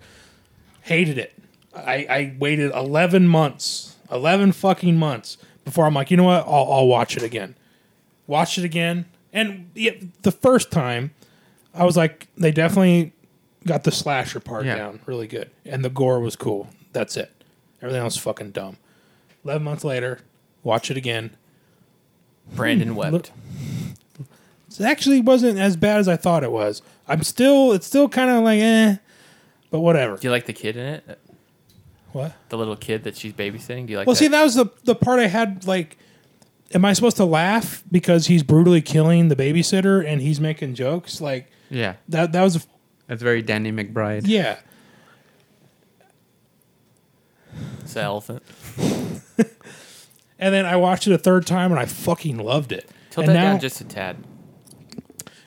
[0.81, 1.33] Hated it.
[1.75, 6.45] I, I waited eleven months, eleven fucking months before I'm like, you know what?
[6.47, 7.55] I'll, I'll watch it again.
[8.25, 9.91] Watched it again, and yeah,
[10.23, 11.11] the first time,
[11.73, 13.13] I was like, they definitely
[13.65, 14.75] got the slasher part Yeah.
[14.75, 16.67] down really good, and the gore was cool.
[16.93, 17.31] That's it.
[17.81, 18.77] Everything else fucking dumb.
[19.45, 20.19] Eleven months later,
[20.63, 21.35] watch it again.
[22.55, 23.31] Brandon wept.
[24.79, 26.81] It actually wasn't as bad as I thought it was.
[27.07, 28.97] I'm still, it's still kind of like, eh,
[29.71, 30.17] but whatever.
[30.17, 31.19] Do you like the kid in it?
[32.11, 32.33] What?
[32.49, 33.85] The little kid that she's babysitting?
[33.87, 34.19] Do you like Well, that?
[34.19, 35.65] see, that was the the part I had.
[35.67, 35.97] Like,
[36.73, 41.21] am I supposed to laugh because he's brutally killing the babysitter and he's making jokes?
[41.21, 42.31] Like Yeah, that.
[42.33, 42.61] That was a,
[43.07, 44.23] that's very Danny McBride.
[44.25, 44.59] yeah.
[47.87, 48.43] It's the elephant.
[50.39, 52.89] And then I watched it a third time and I fucking loved it.
[53.09, 54.17] Tilt and that now, down just a tad.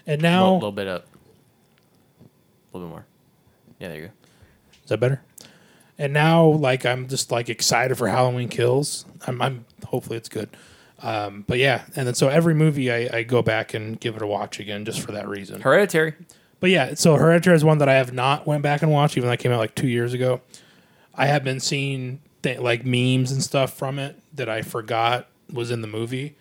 [0.06, 1.06] and now A little bit up.
[2.20, 3.06] A little bit more.
[3.78, 4.12] Yeah, there you go.
[4.82, 5.22] is that better?
[5.96, 9.04] And now, like, I'm just like excited for Halloween Kills.
[9.26, 10.48] I'm, I'm hopefully it's good.
[11.02, 14.22] Um, but yeah, and then so every movie I, I go back and give it
[14.22, 15.60] a watch again just for that reason.
[15.60, 16.14] Hereditary.
[16.58, 19.28] But yeah, so Hereditary is one that I have not went back and watched, even
[19.28, 20.40] though it came out like two years ago.
[21.14, 25.70] I have been seeing th- like memes and stuff from it that I forgot was
[25.70, 26.36] in the movie,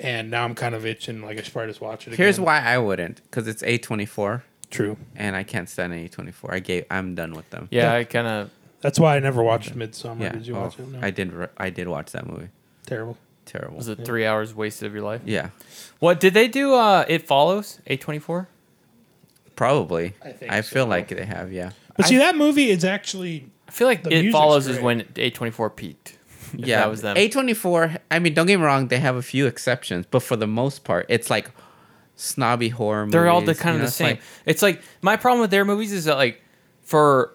[0.00, 1.22] and now I'm kind of itching.
[1.22, 2.14] Like I should probably just watch it.
[2.14, 2.46] Here's again.
[2.46, 4.96] why I wouldn't, because it's A24, True.
[5.16, 6.52] and I can't stand A24.
[6.52, 7.68] I gave, I'm done with them.
[7.70, 7.98] Yeah, Yeah.
[7.98, 8.50] I kind of.
[8.80, 10.20] That's why I never watched Midsommar.
[10.20, 10.86] Yeah, Did you oh, watch it?
[10.88, 11.00] No.
[11.02, 11.32] I did.
[11.32, 12.48] re- I did watch that movie.
[12.86, 13.18] Terrible.
[13.44, 13.76] Terrible.
[13.78, 15.22] Was it three hours wasted of your life?
[15.24, 15.50] Yeah,
[16.00, 16.74] What did they do?
[16.74, 18.46] Uh, it follows A twenty four.
[19.56, 20.14] probably.
[20.22, 20.88] I think I feel so.
[20.88, 21.52] like they have.
[21.52, 21.70] Yeah.
[21.96, 25.06] But see, that movie is actually I feel like The it music's follows is when
[25.16, 26.16] A twenty four peaked.
[26.54, 27.14] Yeah, that was them.
[27.16, 27.98] A24.
[28.10, 28.88] I mean, don't get me wrong.
[28.88, 31.50] They have a few exceptions, but for the most part, it's like
[32.16, 33.02] snobby horror.
[33.04, 33.12] movies.
[33.12, 34.06] They're all the kind you of know, the it's same.
[34.16, 36.42] like- it's like my problem with their movies is that like
[36.82, 37.34] for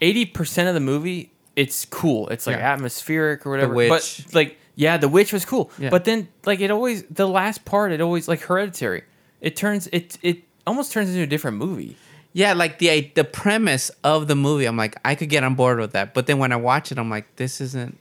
[0.00, 2.28] eighty percent of the movie, it's cool.
[2.28, 2.72] It's like Yeah.
[2.74, 3.72] atmospheric or whatever.
[3.74, 4.24] Witch.
[4.26, 5.70] But like, yeah, The Witch was cool.
[5.78, 5.88] Yeah.
[5.88, 9.04] But then like it always the last part, it always like Hereditary.
[9.40, 11.96] It turns it it almost turns into a different movie.
[12.38, 14.66] Yeah, like the the premise of the movie.
[14.66, 16.98] I'm like, I could get on board with that, but then when I watch it,
[16.98, 17.98] I'm like, this isn't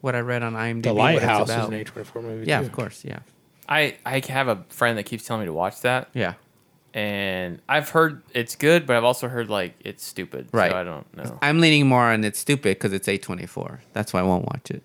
[0.00, 0.84] what I read on IMDb.
[0.84, 2.46] The Lighthouse is an A24 movie.
[2.46, 2.66] Yeah, too.
[2.66, 3.04] of course.
[3.04, 3.18] Yeah,
[3.68, 6.34] I I have a friend that keeps telling me to watch that, yeah.
[6.94, 10.48] and I've heard it's good, but I've also heard like it's stupid.
[10.52, 10.70] Right.
[10.70, 11.38] So I don't know.
[11.42, 13.80] I'm leaning more on it's stupid because it's A24.
[13.92, 14.82] That's why I won't watch it.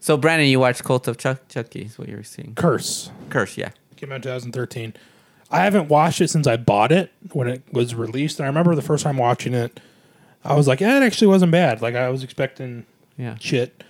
[0.00, 2.54] So, Brandon, you watched Cult of Chuck Chucky, is what you were seeing?
[2.54, 3.72] Curse Curse, yeah.
[3.96, 4.94] came out in 2013.
[5.54, 8.38] I haven't watched it since I bought it when it was released.
[8.38, 9.80] And I remember the first time watching it,
[10.44, 11.80] I was like, yeah, it actually wasn't bad.
[11.80, 12.86] Like I was expecting
[13.16, 13.36] Yeah.
[13.40, 13.82] shit.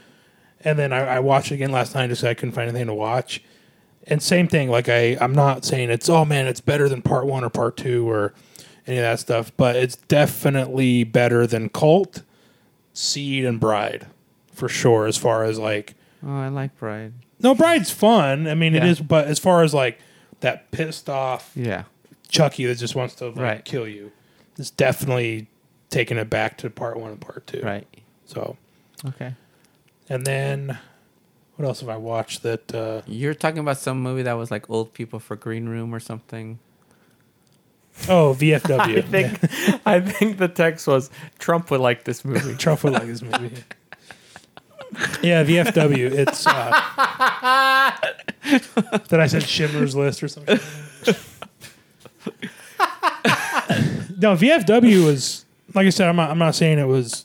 [0.62, 2.86] And then I, I watched it again last night just 'cause I couldn't find anything
[2.88, 3.42] to watch.
[4.06, 7.26] And same thing, like I, I'm not saying it's oh man, it's better than part
[7.26, 8.34] one or part two or
[8.86, 12.22] any of that stuff, but it's definitely better than Cult,
[12.92, 14.06] Seed, and Bride,
[14.52, 15.06] for sure.
[15.06, 15.94] As far as like,
[16.26, 17.12] Oh, I like Bride.
[17.40, 18.46] no, Bride's fun.
[18.46, 18.90] I mean, it Yeah.
[18.90, 19.98] is, but as far as like
[20.44, 21.84] that pissed off Yeah.
[22.28, 23.64] Chucky that just wants to like, Right.
[23.64, 24.12] kill you,
[24.58, 25.46] it's definitely
[25.90, 27.60] taking it back to part one and part two.
[27.62, 27.86] Right.
[28.26, 28.56] So,
[29.06, 29.34] Okay.
[30.08, 30.78] and then
[31.56, 32.74] what else have I watched that?
[32.74, 36.00] uh You're talking about some movie that was like old people for Green Room or
[36.00, 36.58] something.
[38.08, 38.98] Oh, VFW.
[38.98, 42.54] I think I think the text was Trump would like this movie.
[42.58, 43.52] Trump would like this movie.
[45.22, 46.12] Yeah, VFW.
[46.12, 46.52] It's uh,
[49.08, 50.58] that I said Schindler's List or something.
[54.18, 56.08] no, VFW was like I said.
[56.08, 56.30] I'm not.
[56.30, 57.24] I'm not saying it was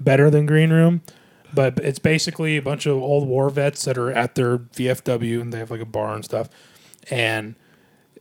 [0.00, 1.02] better than Green Room,
[1.52, 5.52] but it's basically a bunch of old war vets that are at their VFW and
[5.52, 6.48] they have like a bar and stuff,
[7.10, 7.54] and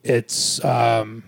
[0.03, 1.23] it's um,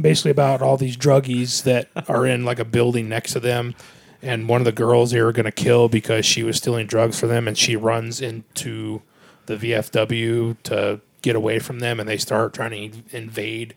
[0.00, 3.74] basically about all these druggies that are in like a building next to them
[4.22, 7.18] and one of the girls they were going to kill because she was stealing drugs
[7.18, 9.02] for them and she runs into
[9.46, 13.74] the VFW to get away from them and they start trying to invade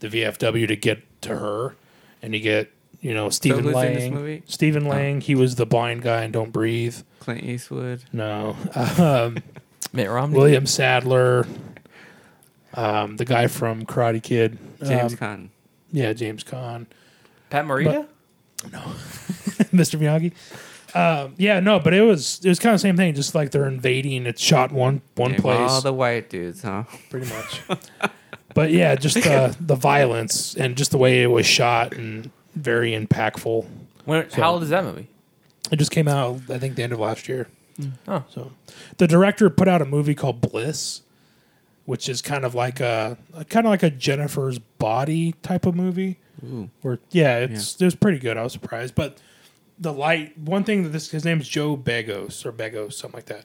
[0.00, 1.76] the VFW to get to her
[2.22, 2.70] and you get
[3.00, 4.42] you know Stephen who's in this Lang movie?
[4.46, 8.04] Stephen Lang he was the blind guy in Don't Breathe Clint Eastwood.
[8.12, 8.56] no
[8.98, 9.38] um,
[9.92, 10.36] Mitt Romney.
[10.36, 11.46] William Sadler
[12.74, 15.48] um, the guy from Karate Kid James um, Caan.
[15.92, 16.86] yeah James Caan
[17.50, 18.06] Pat Morita.
[19.72, 19.98] Mr.
[19.98, 20.32] Miyagi.
[20.96, 23.14] Um, yeah, no, but it was it was kind of the same thing.
[23.14, 26.84] Just like they're invading, it's shot one one Damn, place, All the white dudes, huh?
[27.10, 27.62] pretty much.
[28.54, 32.92] but yeah, just the the violence and just the way it was shot and very
[32.92, 33.66] impactful.
[34.04, 35.08] When, So- how old is that movie?
[35.72, 37.48] It just came out, I think, the end of last year.
[38.06, 38.22] Oh.
[38.28, 38.52] So
[38.98, 41.00] the director put out a movie called Bliss,
[41.86, 43.16] which is kind of like a
[43.48, 46.18] kind of like a Jennifer's Body type of movie.
[46.82, 48.36] Where yeah, it's it was pretty good.
[48.36, 49.18] I was surprised, but
[49.78, 53.44] the light one thing that this his name's Joe Begos or Begos something like that.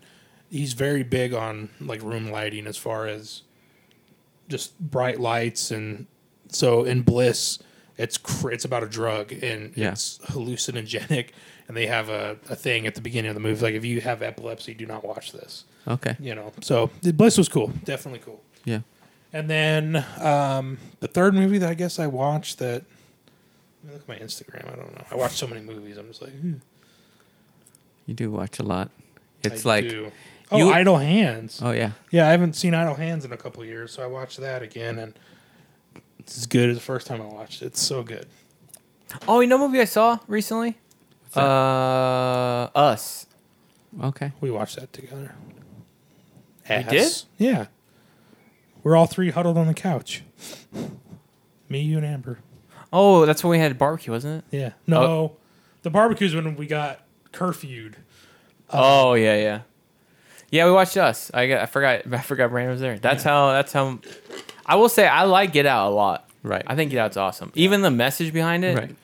[0.49, 3.43] He's very big on like room lighting as far as
[4.47, 6.07] just bright lights and
[6.49, 7.59] so in Bliss
[7.97, 9.91] it's cr- it's about a drug and Yeah.
[9.91, 11.29] it's hallucinogenic
[11.67, 14.01] and they have a, a thing at the beginning of the movie like if you
[14.01, 16.15] have epilepsy do not watch this Okay.
[16.19, 18.79] you know so Bliss was cool definitely cool Yeah.
[19.33, 22.83] And then um, the third movie that I guess I watched that.
[23.83, 24.71] Let me look at my Instagram.
[24.71, 25.03] I don't know.
[25.11, 25.97] I watch so many movies.
[25.97, 26.55] I'm just like, hmm,
[28.05, 28.89] You do watch a lot.
[29.43, 30.11] It's I like, do.
[30.51, 31.61] oh, you- Idle Hands.
[31.63, 34.37] oh yeah, Yeah, I haven't seen Idle Hands in a couple years, so I watched
[34.41, 35.13] that again, and
[36.19, 37.67] it's as good as the first time I watched it.
[37.67, 38.25] It's so good.
[39.27, 40.77] Oh, you know, what movie I saw recently.
[41.33, 41.41] that?
[41.41, 43.25] Uh, Us.
[44.03, 44.33] okay.
[44.41, 45.33] We watched that together.
[46.69, 47.11] We did?
[47.37, 47.67] Yeah.
[48.83, 50.23] We're all three huddled on the couch.
[51.67, 52.39] Me, you, and Amber.
[52.91, 54.57] Oh, that's when we had barbecue, wasn't it?
[54.57, 54.71] Yeah.
[54.87, 55.37] No, oh.
[55.83, 57.95] the barbecue's when we got curfewed.
[58.71, 59.61] Uh, oh yeah, yeah,
[60.49, 60.65] yeah.
[60.65, 61.29] We watched Us.
[61.33, 62.01] I got, I forgot.
[62.11, 62.97] I forgot Brandon was there.
[62.97, 63.51] That's how.
[63.51, 63.99] That's how.
[64.65, 66.29] I will say I like Get Out a lot.
[66.41, 66.63] Right.
[66.65, 67.51] I think Get Out's awesome.
[67.55, 68.77] Even the message behind it.
[68.77, 68.95] Right.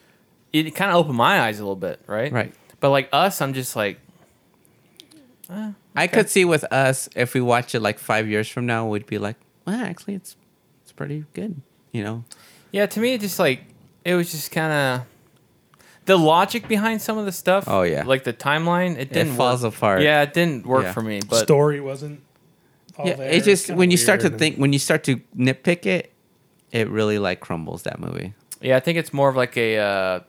[0.54, 2.00] It kind of opened my eyes a little bit.
[2.08, 2.32] Right.
[2.32, 2.54] Right.
[2.80, 4.00] But like Us, I'm just like,
[5.50, 8.88] eh, I could see with us if we watch it like five years from now,
[8.88, 10.36] we'd be like, well, actually, it's
[10.84, 11.62] it's pretty good.
[11.92, 12.24] You know.
[12.72, 12.86] yeah.
[12.86, 13.62] To me, it just like
[14.04, 15.08] it was just kind of
[16.06, 17.64] the logic behind some of the stuff.
[17.68, 18.04] Oh, yeah.
[18.06, 19.74] Like the timeline, it didn't falls work.
[19.76, 20.02] apart.
[20.02, 20.92] Yeah, it didn't work Yeah.
[20.94, 21.22] for me.
[21.28, 22.22] But Story wasn't.
[22.98, 23.16] All yeah.
[23.16, 23.30] there.
[23.32, 26.12] It just when you start to think, when you start to nitpick it,
[26.72, 28.34] it really like crumbles that movie.
[28.62, 30.20] Yeah, I think it's more of like a uh,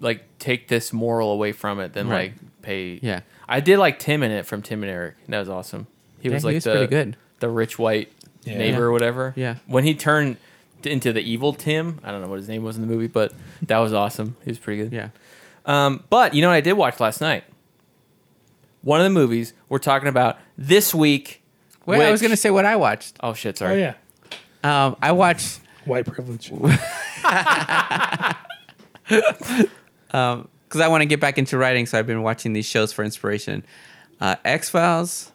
[0.00, 2.32] like take this moral away from it than Right.
[2.32, 2.98] like pay.
[3.02, 3.20] Yeah.
[3.48, 5.14] I did like Tim in it from Tim and Eric.
[5.28, 5.86] That was awesome.
[6.20, 7.16] He Yeah, was he like was the pretty good.
[7.40, 8.10] the rich white
[8.44, 8.58] Yeah.
[8.58, 9.32] neighbor or whatever.
[9.36, 9.56] Yeah.
[9.66, 10.36] When he turned
[10.84, 13.32] into the evil Tim, I don't know what his name was in the movie, but
[13.62, 14.36] that was awesome.
[14.44, 14.92] He was pretty good.
[14.92, 15.08] Yeah.
[15.64, 17.44] Um, but you know what I did watch last night?
[18.82, 21.42] One of the movies we're talking about this week.
[21.86, 23.16] Wait, I was which- gonna say what I watched.
[23.20, 23.58] Oh shit!
[23.58, 23.74] Sorry.
[23.84, 23.94] Oh
[24.64, 26.50] yeah, Um, I watched white privilege.
[29.08, 33.04] because I want to get back into writing, so I've been watching these shows for
[33.04, 33.64] inspiration.
[34.20, 35.32] Uh, X Files.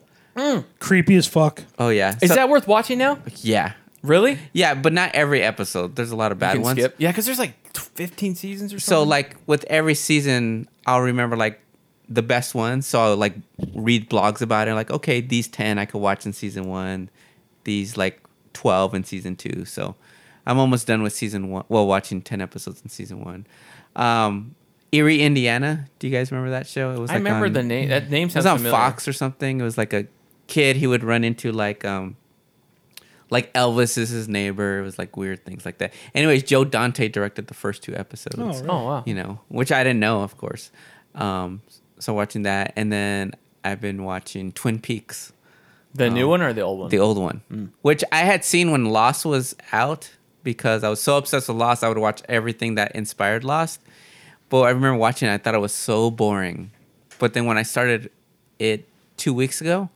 [0.79, 1.63] Creepy as fuck.
[1.79, 2.15] Oh yeah.
[2.21, 3.19] Is So- that worth watching now?
[3.41, 3.73] yeah?
[4.03, 4.39] Really?
[4.53, 5.95] Yeah, but not every episode.
[5.95, 6.79] There's a lot of bad Can ones.
[6.79, 6.95] skip.
[6.97, 9.09] Yeah, because there's like 15 seasons or So something.
[9.09, 11.61] like with every season, I'll remember like
[12.09, 12.87] the best ones.
[12.87, 13.35] So I'll like
[13.75, 14.73] read blogs about it.
[14.73, 17.09] Like okay, these ten I could watch in season one,
[17.63, 18.19] these like
[18.53, 19.65] twelve in season two.
[19.65, 19.95] So
[20.47, 21.65] I'm almost done with season one.
[21.69, 23.45] Well, watching ten episodes in season one.
[23.95, 24.55] Um,
[24.91, 25.87] Erie, Indiana.
[25.99, 26.91] Do you guys remember that show?
[26.91, 27.11] It was.
[27.11, 27.89] I remember on- the name.
[27.89, 28.75] That name It was sounds on familiar.
[28.77, 29.61] Fox or something.
[29.61, 30.07] It was like a
[30.55, 32.15] kid he would run into like um
[33.29, 34.79] like Elvis is his neighbor.
[34.79, 35.93] It was like weird things like that.
[36.13, 38.35] Anyways, Joe Dante directed the first two episodes.
[38.37, 38.67] Oh, really?
[38.67, 39.03] Oh wow.
[39.05, 40.69] You know, which I didn't know, of course.
[41.15, 41.61] Um,
[41.99, 43.33] so watching that, and then
[43.63, 45.31] I've been watching Twin Peaks,
[45.93, 46.29] The new Oh.
[46.35, 46.89] one or the old one?
[46.89, 50.11] the old one, which I had seen when Lost was out
[50.43, 51.83] because I was so obsessed with Lost.
[51.83, 53.79] I would watch everything that inspired Lost.
[54.49, 56.71] But I remember watching it, I thought it was so boring.
[57.19, 58.09] But then when I started
[58.59, 58.79] it
[59.15, 59.89] two weeks ago,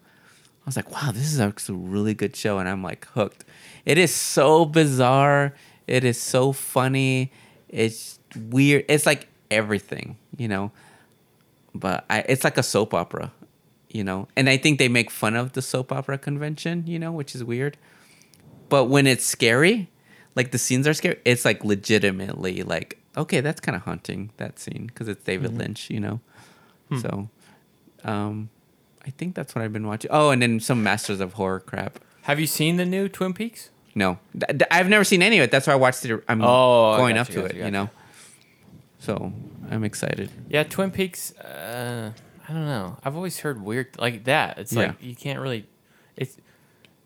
[0.65, 2.57] I was like, wow, this is actually a really good show.
[2.57, 3.45] And I'm like hooked.
[3.85, 5.53] It is so bizarre.
[5.85, 7.31] It is so funny.
[7.69, 8.85] It's weird.
[8.89, 10.71] It's like everything, you know.
[11.75, 13.31] But I, it's like a soap opera,
[13.89, 14.27] you know.
[14.35, 17.43] And I think they make fun of the soap opera convention, you know, which is
[17.43, 17.77] weird.
[18.67, 19.91] But when it's scary,
[20.35, 24.57] like the scenes are scary, it's like legitimately like, okay, that's kind of haunting that
[24.57, 26.21] scene because it's David Lynch, you know.
[27.01, 27.29] So,
[28.03, 28.49] um,
[29.05, 30.09] I think that's what I've been watching.
[30.11, 31.99] Oh, and then some Masters of Horror crap.
[32.23, 33.69] Have you seen the new Twin Peaks?
[33.93, 35.51] No, Th- th- I've never seen any of it.
[35.51, 36.23] That's why I watched it.
[36.27, 37.89] I'm Oh, I going up to it, you, you, know.
[38.99, 39.31] So
[39.69, 40.29] I'm excited.
[40.49, 41.31] Yeah, Twin Peaks.
[41.37, 42.11] Uh,
[42.49, 42.97] I don't know.
[43.03, 44.57] I've always heard weird like that.
[44.57, 45.07] It's like Yeah.
[45.07, 45.65] you can't really.
[46.17, 46.35] It's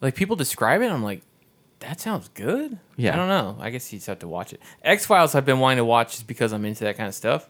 [0.02, 0.90] like people describe it.
[0.92, 1.22] I'm like,
[1.80, 2.80] that sounds good.
[2.98, 3.14] Yeah.
[3.14, 3.58] I don't know.
[3.60, 4.62] I guess you just have to watch it.
[4.84, 5.36] X Files.
[5.36, 7.48] I've been wanting to watch just because I'm into that kind of stuff.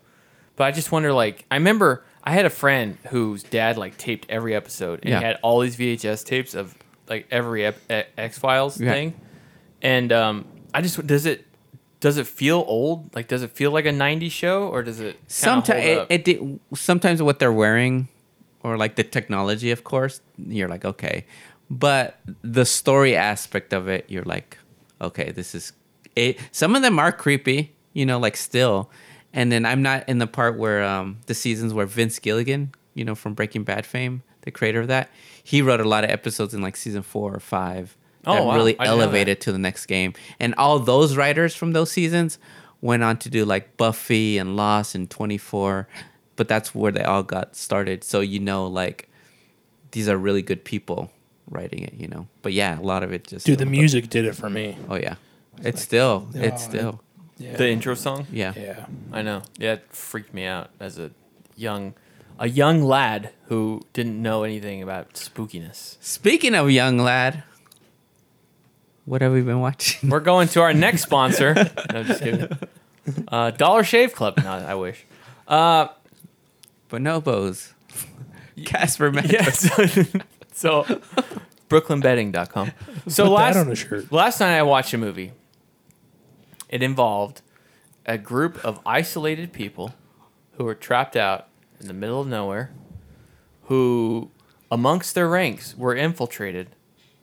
[0.55, 1.13] But I just wonder.
[1.13, 5.19] Like, I remember I had a friend whose dad like taped every episode, and Yeah.
[5.19, 6.75] he had all these VHS tapes of
[7.07, 7.79] like every ep-
[8.17, 8.91] X Files Yeah.
[8.93, 9.13] thing.
[9.81, 11.45] And um, I just does it.
[12.01, 13.13] Does it feel old?
[13.15, 15.19] Like, does it feel like a '90s show, or does it?
[15.27, 18.07] Sometimes Sometimes it, it did, sometimes what they're wearing,
[18.63, 21.25] or like the technology, of course, you're like okay,
[21.69, 24.57] but the story aspect of it, you're like,
[25.01, 25.73] okay, this is
[26.15, 26.39] it.
[26.51, 28.89] Some of them are creepy, you know, like still,
[29.33, 33.05] and then I'm not in the part where um the seasons where Vince Gilligan, you
[33.05, 35.09] know, from Breaking Bad fame, the creator of that,
[35.43, 37.95] he wrote a lot of episodes in like season four or five.
[38.25, 38.55] Oh, that wow.
[38.55, 39.03] really I didn't that.
[39.03, 40.13] elevated to the next game.
[40.39, 42.37] And all those writers from those seasons
[42.81, 45.87] went on to do like Buffy and Lost and 24,
[46.35, 48.03] but that's where they all got started.
[48.03, 49.09] So you know, like
[49.91, 51.11] these are really good people
[51.49, 52.27] writing it, you know.
[52.41, 54.77] But yeah, a lot of it just Dude, the music did it for me.
[54.89, 55.15] Oh yeah,
[55.61, 57.01] it's still, it's oh, still,
[57.39, 57.55] Yeah.
[57.57, 58.27] The intro song?
[58.31, 58.53] yeah.
[58.55, 58.85] yeah.
[59.13, 59.41] I know.
[59.57, 61.11] Yeah, it freaked me out as a
[61.55, 61.93] young
[62.37, 65.97] a young lad who didn't know anything about spookiness.
[65.99, 67.43] Speaking of young lad,
[69.05, 70.09] what have we been watching?
[70.09, 71.53] We're going to our next sponsor.
[71.91, 72.47] no, just kidding.
[73.27, 74.37] Uh, Dollar Shave Club.
[74.37, 75.05] No, I wish.
[75.47, 75.87] Uh,
[76.89, 77.73] Bonobos,
[78.65, 79.65] Casper Mattress.
[79.77, 80.05] yeah.
[80.53, 81.01] So, so
[81.69, 82.71] brooklynbedding.com.
[83.07, 84.11] So Put last that on a shirt.
[84.11, 85.31] last night I watched a movie.
[86.69, 87.41] It involved
[88.05, 89.93] a group of isolated people
[90.53, 91.47] who were trapped out
[91.79, 92.71] in the middle of nowhere,
[93.63, 94.31] who,
[94.71, 96.75] amongst their ranks, were infiltrated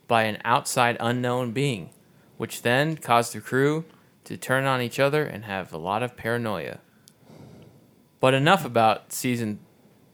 [0.07, 1.89] by an outside unknown being,
[2.37, 3.85] which then caused the crew
[4.23, 6.79] to turn on each other and have a lot of paranoia.
[8.19, 9.59] But enough about season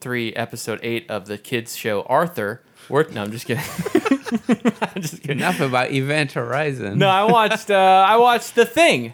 [0.02, 2.62] three, episode eight of the kids' show Arthur.
[2.90, 3.64] We're, no, I'm just kidding.
[4.82, 5.38] I'm just kidding.
[5.38, 7.00] Enough about Event Horizon.
[7.00, 7.72] No, I watched.
[7.72, 9.14] Uh, I watched The Thing,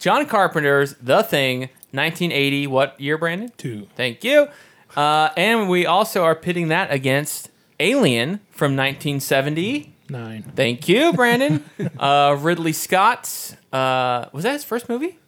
[0.00, 1.60] John Carpenter's The Thing,
[1.92, 2.66] 1980.
[2.68, 3.52] What year, Brandon?
[3.58, 3.86] Two.
[3.94, 4.48] Thank you.
[4.96, 9.94] Uh, and we also are pitting that against Alien from 1970.
[10.08, 10.42] Nine.
[10.56, 11.62] Thank you, Brandon.
[11.98, 13.54] uh, Ridley Scott's.
[13.72, 15.18] Uh, was that his first movie?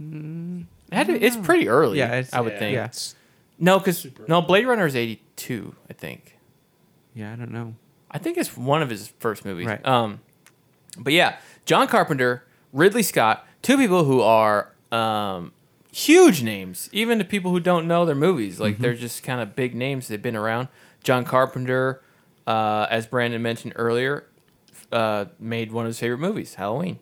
[0.00, 1.98] It had to- it's pretty early.
[1.98, 2.74] Yeah, it's- I would yeah, think.
[2.74, 2.88] yeah.
[3.58, 5.74] No, because no, Blade Runner is 82.
[5.88, 6.38] I think.
[7.14, 7.74] Yeah, I don't know.
[8.10, 9.66] I think it's one of his first movies.
[9.66, 9.86] Right.
[9.86, 10.20] Um,
[10.98, 15.52] but yeah, John Carpenter, Ridley Scott, two people who are um,
[15.92, 18.58] huge names, even to people who don't know their movies.
[18.60, 18.82] Like Mm-hmm.
[18.82, 20.08] they're just kind of big names.
[20.08, 20.68] They've been around.
[21.02, 22.02] John Carpenter,
[22.46, 24.26] uh, as Brandon mentioned earlier,
[24.92, 26.98] uh, made one of his favorite movies, Halloween,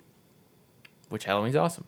[1.08, 1.86] which Halloween's awesome.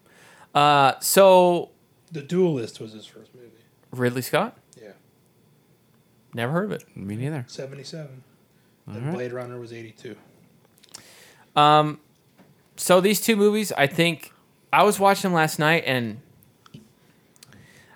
[0.54, 1.70] Uh, so
[2.10, 3.48] the Duelist was his first movie.
[3.92, 4.92] Ridley Scott, Yeah.
[6.34, 6.84] never heard of it.
[6.96, 7.44] Me neither.
[7.48, 8.22] Seventy-seven.
[8.86, 9.14] Then Alright.
[9.14, 10.16] Blade Runner was eighty-two.
[11.54, 12.00] Um,
[12.76, 14.32] so these two movies, I think
[14.72, 16.20] I was watching them last night, and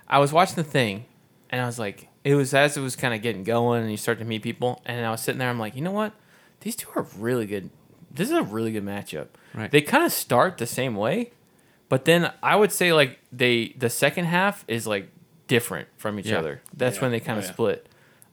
[0.07, 1.05] I was watching the thing,
[1.49, 3.97] and I was like, it was as it was kind of getting going, and you
[3.97, 6.13] start to meet people, and I was sitting there, I'm like, you know what?
[6.61, 7.69] These two are really good.
[8.11, 9.27] This is a really good matchup.
[9.53, 9.69] Right.
[9.71, 11.31] They kind of start the same way,
[11.89, 15.09] but then I would say like they the second half is like
[15.47, 16.39] different from each Yeah.
[16.39, 16.61] other.
[16.75, 17.01] That's Yeah.
[17.03, 17.51] when they kind Oh, of yeah.
[17.51, 17.89] split.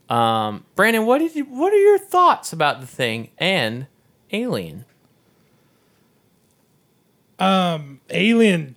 [0.08, 1.44] Um, Brandon, what did you?
[1.44, 3.86] What are your thoughts about the thing and
[4.32, 4.84] Alien?
[7.38, 8.76] Um, Alien,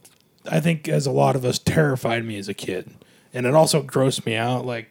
[0.50, 2.90] I think, as a lot of us, terrified me as a kid,
[3.34, 4.66] and it also grossed me out.
[4.66, 4.90] Like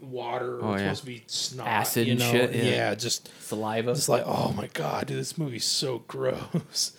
[0.00, 0.78] water Oh, yeah.
[0.94, 2.30] supposed to be snot, Acid you and know?
[2.32, 2.62] shit, yeah.
[2.64, 3.92] yeah, just Saliva.
[3.92, 6.96] it's like, oh my god, dude, this movie's so gross.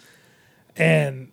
[0.78, 1.30] And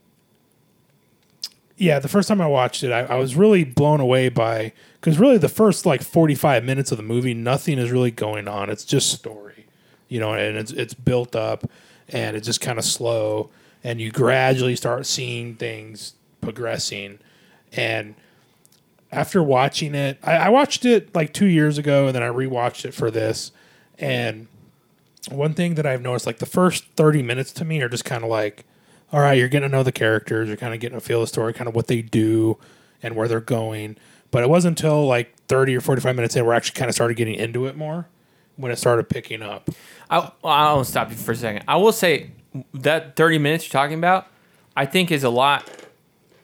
[1.77, 5.19] yeah, the first time I watched it, I, I was really blown away by because
[5.19, 8.69] really the first like forty five minutes of the movie, nothing is really going on.
[8.69, 9.67] It's just story,
[10.09, 11.65] you know, and it's it's built up
[12.09, 13.49] and it's just kind of slow,
[13.83, 17.19] and you gradually start seeing things progressing,
[17.73, 18.15] and
[19.13, 22.85] after watching it, I, I watched it like two years ago, and then I rewatched
[22.85, 23.53] it for this,
[23.99, 24.47] and
[25.29, 28.25] one thing that I've noticed, like the first 30 minutes to me are just kind
[28.25, 28.65] of like,
[29.13, 31.25] all right, you're getting to know the characters, you're kind of getting to feel of
[31.25, 32.59] the story, kind of what they do
[33.03, 33.97] and where they're going.
[34.31, 36.95] But it wasn't until like 30 or 45 minutes in where I actually kind of
[36.95, 38.07] started getting into it more
[38.57, 39.69] when it started picking up.
[40.09, 41.65] I, I'll stop you for a second.
[41.67, 42.31] I will say
[42.75, 44.27] that 30 minutes you're talking about,
[44.77, 45.69] I think is a lot.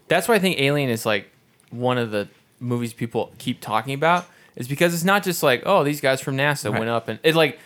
[0.09, 1.31] That's why I think Alien is like
[1.71, 2.29] one of the
[2.61, 6.37] movies people keep talking about, is because it's not just like, oh, these guys from
[6.37, 6.79] NASA Right.
[6.79, 7.59] went up and it like,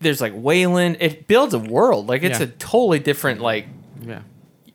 [0.00, 0.96] there's like Weyland.
[1.00, 2.08] It builds a world.
[2.08, 2.46] Like it's Yeah.
[2.46, 3.66] a totally different, like,
[4.04, 4.20] Yeah.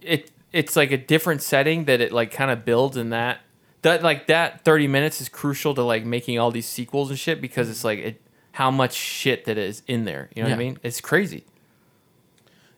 [0.01, 3.39] it it's like a different setting that it like kind of builds in that
[3.82, 7.41] that like that 30 minutes is crucial to like making all these sequels and shit
[7.41, 10.58] because it's like it how much shit that is in there you know what i
[10.60, 11.43] mean it's crazy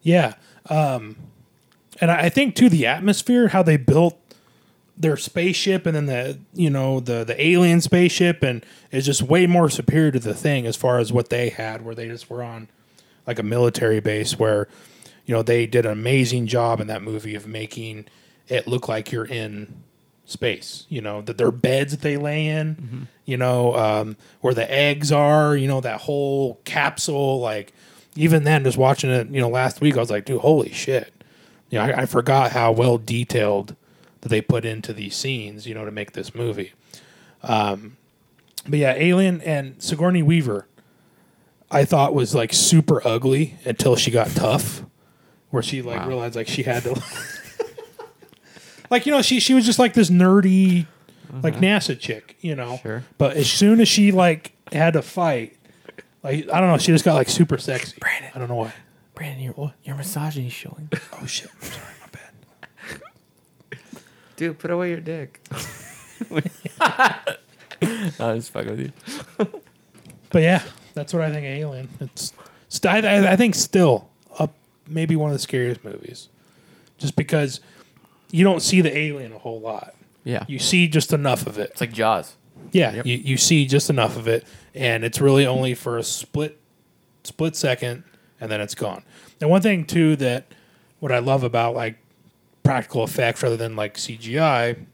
[0.06, 0.36] Yeah.
[0.70, 1.18] Um,
[2.00, 4.18] and I think too the atmosphere, how they built
[4.98, 9.46] their spaceship and then the you know the the alien spaceship and is just way
[9.46, 12.42] more superior to the thing as far as what they had where they just were
[12.42, 12.70] on
[13.28, 14.70] like a military base where
[15.26, 18.06] you know they did an amazing job in that movie of making
[18.48, 19.84] it look like you're in
[20.24, 24.72] space you know that their beds that they lay in you know um, where the
[24.72, 27.74] eggs are you know that whole capsule like
[28.16, 31.14] even then just watching it you know last week i was like dude holy shit
[31.70, 33.76] you know i, I forgot how well detailed
[34.22, 36.74] that they put into these scenes you know to make this movie
[37.44, 37.98] um,
[38.68, 40.68] but yeah alien and sigourney weaver
[41.70, 44.84] i thought was like super ugly until she got tough
[45.52, 46.08] where she like Wow.
[46.08, 47.02] realized like she had to
[48.90, 50.86] like you know she she was just like this nerdy
[51.44, 52.80] like NASA chick, you know.
[52.82, 53.04] Sure.
[53.18, 55.58] But as soon as she like had to fight,
[56.26, 57.98] like I don't know, she just got like super sexy.
[58.00, 58.32] Brandon.
[58.34, 58.74] I don't know why.
[59.14, 61.50] brandon your, oh, your misogyny showing Oh shit!
[61.62, 63.80] I'm sorry, my bad.
[64.36, 65.40] Dude, put away your dick.
[66.82, 68.92] i'm just fucking with you
[70.30, 70.64] But yeah,
[70.94, 71.46] that's what I think.
[71.46, 71.90] of Alien.
[72.00, 72.34] It's,
[72.70, 74.10] st- I, I think still
[74.40, 74.54] up
[74.88, 76.30] maybe one of the scariest movies,
[76.98, 77.60] just because
[78.32, 79.94] you don't see the alien a whole lot.
[80.24, 80.44] Yeah.
[80.48, 81.72] You see just enough of it.
[81.72, 82.36] it's like jaws
[82.72, 86.60] Yeah, you, you see just enough of it, and it's really only for a split
[87.24, 88.04] split second,
[88.40, 89.04] and then it's gone.
[89.42, 90.46] And one thing too that
[91.00, 91.98] what I love about like
[92.64, 94.86] practical effects rather than like CGI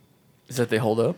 [0.47, 1.15] is that they hold up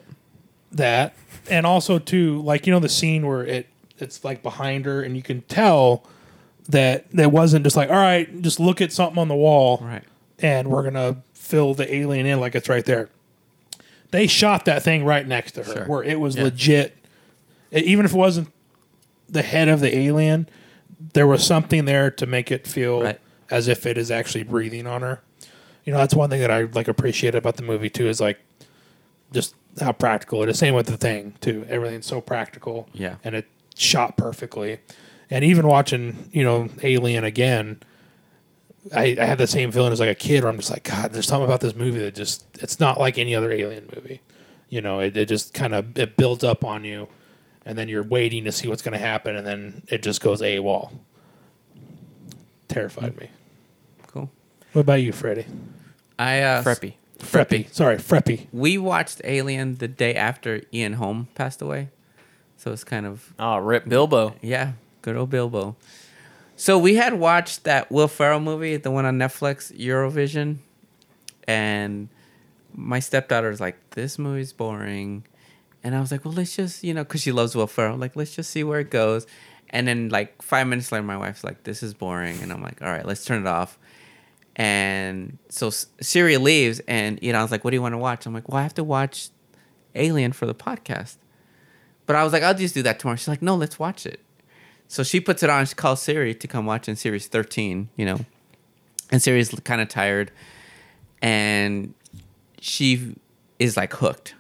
[0.71, 1.13] that,
[1.49, 3.67] and also too like you know the scene where it
[3.99, 6.03] it's like behind her, and you can tell
[6.69, 10.03] that that wasn't just like all right, just look at something on the wall, Right.
[10.39, 13.09] and we're gonna fill the alien in like it's right there.
[14.13, 15.85] They shot that thing right next to her, Sure.
[15.85, 16.43] where it was Yeah.
[16.43, 16.95] legit.
[17.71, 18.49] Even if it wasn't
[19.27, 20.47] the head of the alien,
[21.13, 23.19] there was something there to make it feel Right.
[23.49, 25.21] as if it is actually breathing on her.
[25.83, 28.07] You know, that's one thing that I like appreciate about the movie too.
[28.07, 28.37] Is like
[29.31, 30.59] just how practical it is.
[30.59, 31.65] Same with the thing too.
[31.67, 32.87] Everything's so practical.
[32.93, 33.15] Yeah.
[33.23, 34.77] and it shot perfectly.
[35.31, 37.79] And even watching, you know, Alien again,
[38.91, 41.13] I, I had the same feeling as like a kid where I'm just like, God,
[41.13, 44.21] there's something about this movie that just it's not like any other alien movie.
[44.69, 47.07] You know, it, it just kind of it builds up on you
[47.65, 50.91] and then you're waiting to see what's gonna happen and then it just goes AWOL.
[52.67, 53.29] Terrified me.
[54.07, 54.29] Cool.
[54.73, 55.45] What about you, Freddie?
[56.19, 56.93] I uh Freppy.
[57.19, 57.71] Freppy.
[57.73, 58.47] Sorry, Freppy.
[58.51, 61.89] we watched Alien the day after Ian Holm passed away.
[62.57, 65.75] So it's kind of oh rip bilbo yeah, good old Bilbo.
[66.55, 70.57] So we had watched that Will Ferrell movie, the one on Netflix, Eurovision,
[71.47, 72.09] and
[72.73, 75.25] my stepdaughter's like, "This movie's boring,"
[75.83, 78.15] and I was like, "Well, let's just you know," because she loves Will Ferrell, like,
[78.15, 79.25] let's just see where it goes.
[79.69, 82.81] And then like five minutes later, my wife's like, "This is boring," and I'm like,
[82.81, 83.79] "All right, let's turn it off."
[84.55, 87.97] And so Siri leaves, and you know, I was like, "What do you want to
[87.97, 89.29] watch?" I'm like, "Well, I have to watch
[89.95, 91.17] Alien for the podcast."
[92.05, 93.15] But I was like, I'll just do that tomorrow.
[93.15, 94.19] She's like, no, let's watch it.
[94.93, 95.65] So she puts it on.
[95.65, 98.19] She calls Siri to come watch in series 13, you know.
[99.09, 100.29] And Siri's kind of tired.
[101.19, 101.95] And
[102.61, 103.15] she
[103.57, 104.35] is like hooked,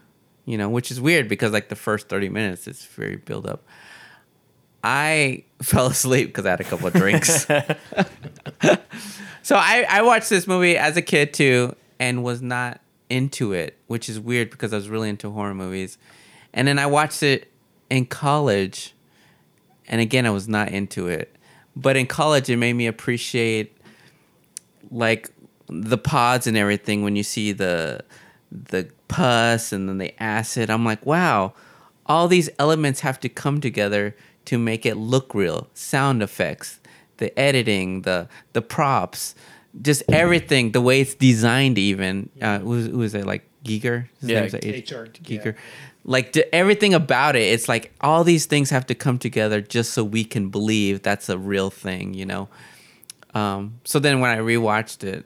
[0.45, 3.63] you know, which is weird because like the first 30 minutes is very build up.
[4.83, 7.47] I fell asleep because I had a couple of drinks.
[9.41, 12.79] so I, I watched this movie as a kid too and was not
[13.09, 15.97] into it, which is weird because I was really into horror movies.
[16.53, 17.51] And then I watched it
[17.89, 18.93] in college,
[19.87, 21.35] and again, I was not into it.
[21.75, 23.75] But in college, it made me appreciate
[24.91, 25.29] like
[25.67, 28.03] the pods and everything when you see the
[28.51, 30.69] the pus and then the acid.
[30.69, 31.53] I'm like, wow,
[32.05, 34.15] all these elements have to come together
[34.45, 35.67] to make it look real.
[35.73, 36.79] Sound effects,
[37.17, 39.33] the editing, the the props,
[39.81, 40.71] just everything.
[40.73, 44.09] The way it's designed, even uh, who was, was it like Giger?
[44.19, 45.07] His Yeah, name's, H.R.
[45.07, 45.55] Giger.
[46.05, 50.03] Like everything about it, it's like all these things have to come together just so
[50.03, 52.49] we can believe that's a real thing, you know.
[53.33, 55.25] Um, so then when I rewatched it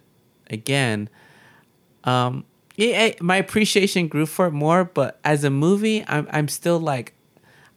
[0.51, 1.09] again,
[2.03, 4.83] um, yeah, I- my appreciation grew for it more.
[4.85, 7.13] But as a movie, I'm I'm still like,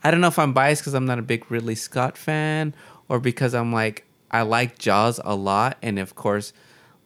[0.04, 2.74] I don't know if I'm biased because I'm not a big Ridley Scott fan,
[3.08, 6.52] or because I'm like I like Jaws a lot, and of course,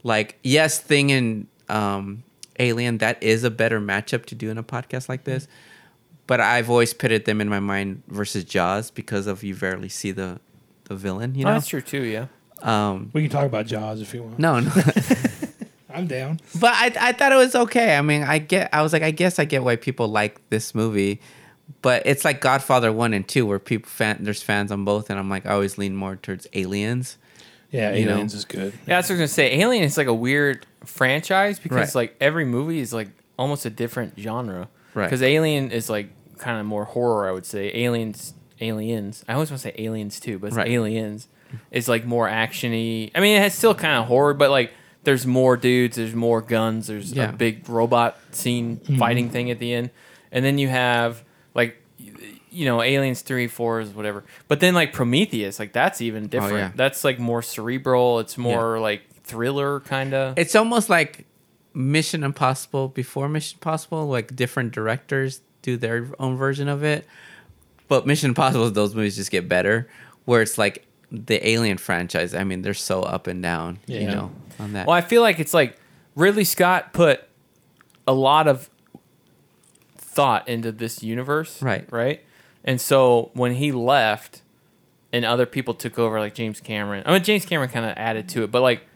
[0.02, 2.24] like yes, Thing and um,
[2.58, 5.46] Alien that is a better matchup to do in a podcast like this.
[6.26, 10.10] But I've always pitted them in my mind versus Jaws because of you rarely see
[10.10, 10.40] the
[10.84, 11.34] the villain.
[11.34, 12.02] You Oh, know, that's true too.
[12.02, 12.26] Yeah.
[12.62, 14.38] um, We can talk about Jaws if you want.
[14.38, 14.70] no, no.
[15.94, 16.40] I'm down.
[16.58, 17.96] But I, I thought it was okay.
[17.96, 18.68] I mean, I get.
[18.72, 21.20] I was like, I guess I get why people like this movie,
[21.82, 25.18] but it's like Godfather one and two, where people fan there's fans on both, and
[25.20, 27.16] I'm like, I always lean more towards Aliens.
[27.70, 28.12] Yeah, You know.
[28.14, 28.72] Aliens is good.
[28.86, 29.60] Yeah, that's what I was gonna say.
[29.60, 31.94] Alien is like a weird franchise because Right.
[31.94, 33.08] like every movie is like
[33.38, 34.68] almost a different genre.
[34.94, 35.04] Right.
[35.06, 37.70] Because Alien is like kind of more horror, I would say.
[37.74, 39.24] Aliens, Aliens.
[39.28, 40.68] I always want to say Aliens too, but it's Right.
[40.68, 41.28] Aliens
[41.70, 43.10] is like more actiony.
[43.14, 44.72] I mean, it has still kind of horror, but like
[45.04, 47.30] there's more dudes, there's more guns, there's Yeah.
[47.30, 48.98] a big robot scene mm-hmm.
[48.98, 49.90] fighting thing at the end,
[50.32, 51.22] and then you have
[51.54, 51.76] like.
[52.00, 52.10] y-
[52.50, 56.28] You know, Aliens three, four is whatever, but then like Prometheus, like that's even oh,
[56.28, 56.54] different.
[56.56, 56.70] yeah.
[56.76, 58.20] That's like more cerebral.
[58.20, 60.38] It's more like thriller kind of.
[60.38, 61.26] It's almost like
[61.74, 64.06] Mission Impossible before Mission Impossible.
[64.06, 67.06] Like different directors do their own version of it,
[67.88, 69.88] but Mission Impossible, those movies just get better.
[70.24, 72.34] Where it's like the Alien franchise.
[72.34, 73.80] I mean, they're so up and down.
[73.86, 74.86] You know, on that.
[74.86, 75.76] Well, I feel like it's like
[76.14, 77.22] Ridley Scott put
[78.06, 78.70] a lot of
[79.96, 81.60] thought into this universe.
[81.60, 81.90] Right.
[81.92, 82.22] Right.
[82.64, 84.42] And so when he left
[85.12, 88.28] and other people took over, like James Cameron, I mean, James Cameron kind of added
[88.30, 88.86] to it, but like,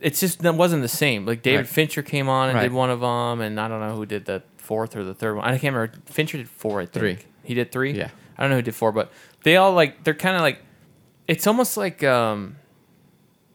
[0.00, 1.24] it's just that wasn't the same.
[1.26, 1.66] Like David Right.
[1.68, 2.62] Fincher came on and Right.
[2.64, 5.36] did one of them, and I don't know who did the fourth or the third
[5.36, 5.44] one.
[5.44, 5.92] I can't remember.
[6.06, 6.92] Fincher did four, I think.
[6.92, 7.18] Three.
[7.44, 7.92] He did three.
[7.92, 8.10] Yeah.
[8.36, 9.10] I don't know who did four, but
[9.44, 10.58] they all like they're kind of like
[11.26, 12.56] it's almost like um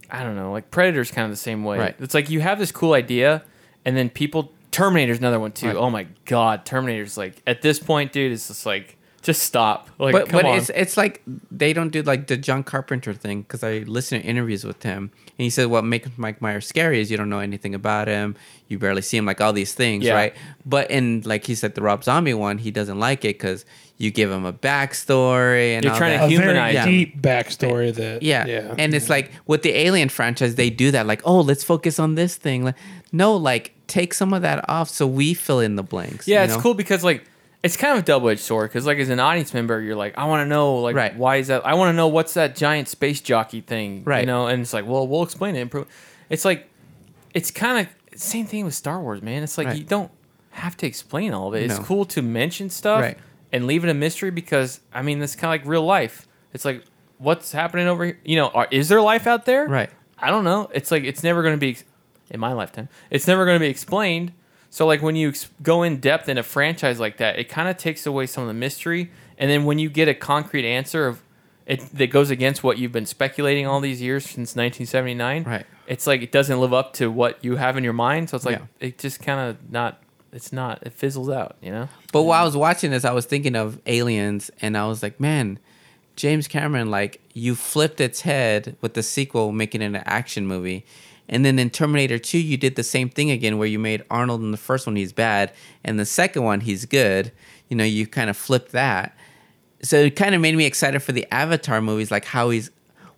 [0.09, 1.77] I don't know, like Predator's kind of the same way.
[1.77, 1.95] Right.
[1.99, 3.43] It's like you have this cool idea,
[3.85, 4.51] and then people.
[4.71, 5.67] Terminator's another one too.
[5.67, 5.75] Right.
[5.75, 9.87] Oh my god, Terminator's like at this point, dude, it's just like just stop.
[9.99, 10.57] Like, but come but on.
[10.57, 14.27] it's it's like they don't do like the John Carpenter thing because I listened to
[14.27, 17.39] interviews with him and he said what makes Mike Myers scary is you don't know
[17.39, 18.35] anything about him,
[18.67, 20.13] you barely see him, like all these things, Yeah.
[20.15, 20.33] right?
[20.65, 23.63] But in like he said the Rob Zombie one, he doesn't like it because
[23.97, 26.27] you give him a backstory and You're all trying that.
[26.29, 26.85] to A very humanize him.
[26.87, 28.23] deep backstory that.
[28.23, 28.45] Yeah.
[28.45, 28.73] Yeah.
[28.77, 31.05] And it's like with the Alien franchise, they do that.
[31.05, 32.63] Like, oh, let's focus on this thing.
[32.63, 32.75] Like,
[33.11, 36.27] no, like take some of that off so we fill in the blanks.
[36.27, 36.61] yeah, you it's know?
[36.61, 37.23] cool because like
[37.63, 40.17] it's kind of a double edged sword because like as an audience member, you're like,
[40.17, 41.15] I want to know like Right.
[41.15, 41.65] why is that?
[41.65, 44.25] I want to know what's that giant space jockey thing, You Right.
[44.25, 45.59] know, and it's like, well, we'll explain it.
[45.61, 45.87] Improve.
[46.29, 46.67] It's like
[47.33, 49.43] it's kind of same thing with Star Wars, man.
[49.43, 49.77] It's like Right.
[49.77, 50.11] you don't
[50.51, 51.63] have to explain all of it.
[51.69, 53.17] It's cool to mention stuff Right.
[53.53, 56.27] and leave it a mystery because I mean, that's kind of like real life.
[56.53, 56.83] It's like
[57.19, 58.19] what's happening over here.
[58.25, 59.67] You know, are, is there life out there?
[59.67, 59.89] Right.
[60.17, 60.69] I don't know.
[60.73, 61.77] It's like it's never going to be
[62.31, 62.89] in my lifetime.
[63.11, 64.33] It's never going to be explained.
[64.71, 67.77] So like when you go in depth in a franchise like that, it kind of
[67.77, 69.11] takes away some of the mystery.
[69.37, 71.21] And then when you get a concrete answer of
[71.67, 75.65] it that goes against what you've been speculating all these years since 1979, Right.
[75.87, 78.29] It's like it doesn't live up to what you have in your mind.
[78.29, 78.65] So it's like Yeah.
[78.87, 80.01] it just kind of not.
[80.31, 80.79] It's not.
[80.83, 81.57] It fizzles out.
[81.61, 81.89] You know.
[82.13, 85.19] But while I was watching this, I was thinking of Aliens, and I was like,
[85.19, 85.59] man,
[86.15, 90.85] James Cameron, like you flipped its head with the sequel, making it an action movie,
[91.31, 94.41] and then in Terminator Two, you did the same thing again, where you made Arnold
[94.41, 95.51] in the first one he's bad,
[95.83, 97.31] and the second one he's good.
[97.69, 99.17] You know, you kind of flipped that.
[99.81, 102.69] So it kind of made me excited for the Avatar movies, like how he's,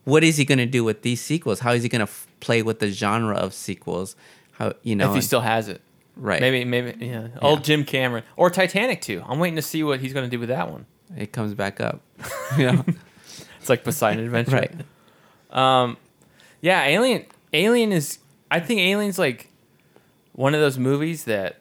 [0.06, 1.60] what is he going to do with these sequels?
[1.60, 4.16] How is he going to f- play with the genre of sequels?
[4.54, 5.06] How you know?
[5.08, 5.82] if he and- still has it.
[6.16, 6.40] right?
[6.40, 7.28] Maybe, maybe, yeah.
[7.42, 9.24] Old Jim Cameron or Titanic 2.
[9.28, 10.86] I'm waiting to see what he's going to do with that one.
[11.18, 12.00] it comes back up.
[12.58, 12.86] You know,
[13.60, 14.56] It's like Poseidon Adventure.
[14.56, 14.72] right?
[15.52, 15.98] Um,
[16.62, 17.26] yeah, Alien.
[17.54, 18.20] Alien is.
[18.52, 19.50] I think Alien's like
[20.34, 21.58] one of those movies that.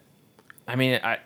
[0.68, 1.18] I mean, I.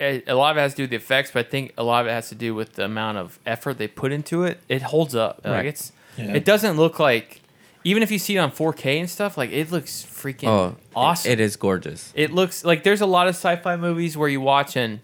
[0.00, 1.82] a a lot of it has to do with the effects, but I think a
[1.84, 4.60] lot of it has to do with the amount of effort they put into it.
[4.68, 5.40] It holds up.
[5.44, 6.34] Like it's, Yeah.
[6.34, 7.40] it doesn't look like,
[7.84, 11.30] even if you see it on 4K and stuff, like it looks freaking Oh, awesome.
[11.32, 12.12] It is gorgeous.
[12.16, 15.00] It looks like there's a lot of sci-fi movies where you watch and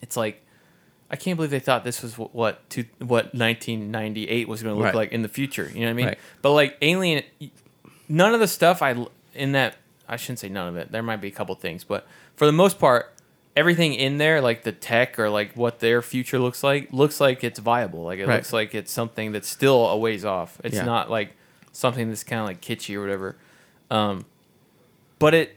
[0.00, 0.42] it's like,
[1.10, 4.78] I can't believe they thought this was wh- what to what 1998 was going to
[4.78, 4.94] look Right.
[4.94, 5.70] like in the future.
[5.72, 6.06] You know what I mean?
[6.06, 6.18] Right.
[6.42, 7.22] But like Alien,
[8.08, 9.76] none of the stuff I in that
[10.08, 10.92] I shouldn't say none of it.
[10.92, 13.12] There might be a couple things, but for the most part,
[13.56, 17.42] everything in there, like the tech or like what their future looks like, looks like
[17.42, 18.04] it's viable.
[18.04, 18.36] Like it Right.
[18.36, 20.60] looks like it's something that's still a ways off.
[20.62, 20.84] It's Yeah.
[20.84, 21.34] not like
[21.72, 23.36] something that's kind of like kitschy or whatever.
[23.90, 24.24] Um,
[25.18, 25.56] but it,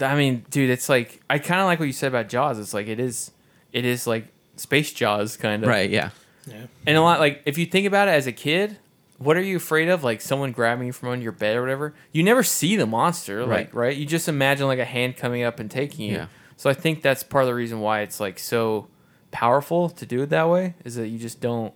[0.00, 2.58] I mean, dude, it's like I kind of like what you said about Jaws.
[2.58, 3.32] It's like it is,
[3.72, 4.26] it is like
[4.56, 5.90] space Jaws kind of Right.
[5.90, 6.10] Yeah.
[6.46, 6.66] Yeah.
[6.86, 8.78] and a lot like if you think about it as a kid,
[9.20, 10.02] what are you afraid of?
[10.02, 11.94] Like someone grabbing you from under your bed or whatever.
[12.10, 13.74] You never see the monster, like Right.
[13.74, 13.96] right?
[13.96, 16.16] You just imagine like a hand coming up and taking you.
[16.16, 16.26] Yeah.
[16.56, 18.88] So I think that's part of the reason why it's like so
[19.30, 21.72] powerful to do it that way is that you just don't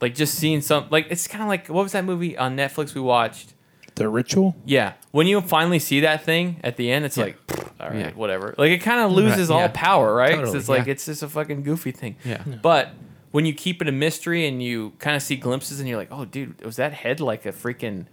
[0.00, 2.94] like just seeing some like it's kind of like what was that movie on Netflix
[2.94, 3.54] we watched?
[3.96, 4.56] The ritual.
[4.64, 7.24] Yeah, when you finally see that thing at the end, it's Yeah.
[7.26, 7.38] like,
[7.80, 8.10] all right, Yeah.
[8.12, 8.54] whatever.
[8.58, 9.70] Like it kind of loses all yeah.
[9.72, 10.34] power, right?
[10.34, 12.16] Totally, it's like it's just a fucking goofy thing.
[12.24, 12.42] Yeah.
[12.62, 12.90] But
[13.34, 16.12] when you keep it a mystery and you kind of see glimpses and you're like,
[16.12, 18.06] oh, dude, was that head like a freaking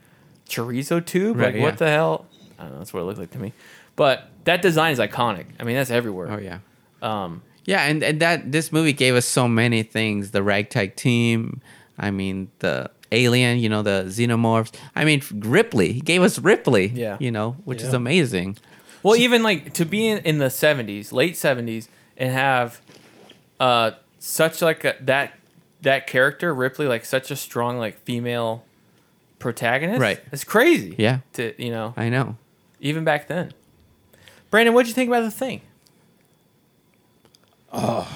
[0.49, 1.37] chorizo tube?
[1.37, 2.25] Right, like what the hell?
[2.57, 2.77] I don't know.
[2.79, 3.53] That's what it looked like to me.
[3.95, 5.45] But that design is iconic.
[5.59, 6.31] I mean, that's everywhere.
[6.31, 6.57] Oh yeah.
[7.03, 10.31] Um, Yeah, and, and that this movie gave us so many things.
[10.31, 11.61] The ragtag team.
[11.99, 13.59] I mean, the alien.
[13.59, 14.73] You know, the xenomorphs.
[14.95, 15.93] I mean, Ripley.
[15.93, 16.87] He gave us Ripley.
[16.87, 17.17] Yeah.
[17.19, 18.57] You know, which is amazing.
[19.03, 22.81] Well, even like to be in, in the seventies, late seventies, and have
[23.59, 23.91] uh
[24.21, 25.33] such like a, that
[25.81, 28.63] that character Ripley, like such a strong like female
[29.39, 29.99] protagonist.
[29.99, 30.21] Right.
[30.31, 30.95] It's crazy.
[30.97, 31.19] Yeah.
[31.33, 32.37] To you know, I know.
[32.79, 33.51] even back then.
[34.51, 35.61] Brandon, what'd you think about the thing?
[37.73, 38.07] Oh,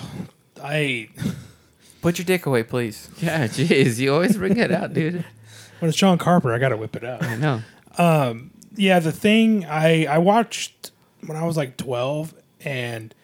[0.64, 1.10] I
[2.02, 3.10] Put your dick away, please.
[3.20, 3.48] Yeah.
[3.48, 5.26] Jeez, you always bring it out, dude.
[5.80, 7.24] when it's John Carpenter, I gotta whip it out.
[7.24, 7.62] I know.
[7.98, 10.92] Um, yeah, the thing I I watched
[11.26, 13.16] when I was like twelve, and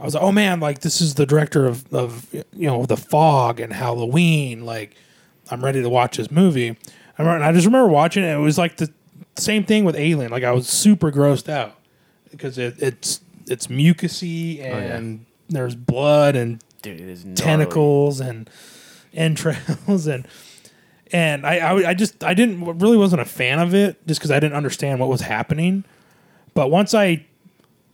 [0.00, 2.96] I was like, oh man, like this is the director of of you know the
[2.96, 4.64] Fog and Halloween.
[4.64, 4.96] Like
[5.50, 6.70] I'm ready to watch this movie.
[6.70, 8.32] I remember, and I just remember watching it.
[8.32, 8.90] It was like the
[9.36, 10.30] same thing with Alien.
[10.30, 11.76] Like I was super grossed out
[12.30, 18.48] because it, it's it's mucusy and there's blood and Dude, tentacles and
[19.12, 20.26] entrails and
[21.12, 24.30] and I, I I just I didn't really wasn't a fan of it just because
[24.30, 25.84] I didn't understand what was happening.
[26.54, 27.26] But once I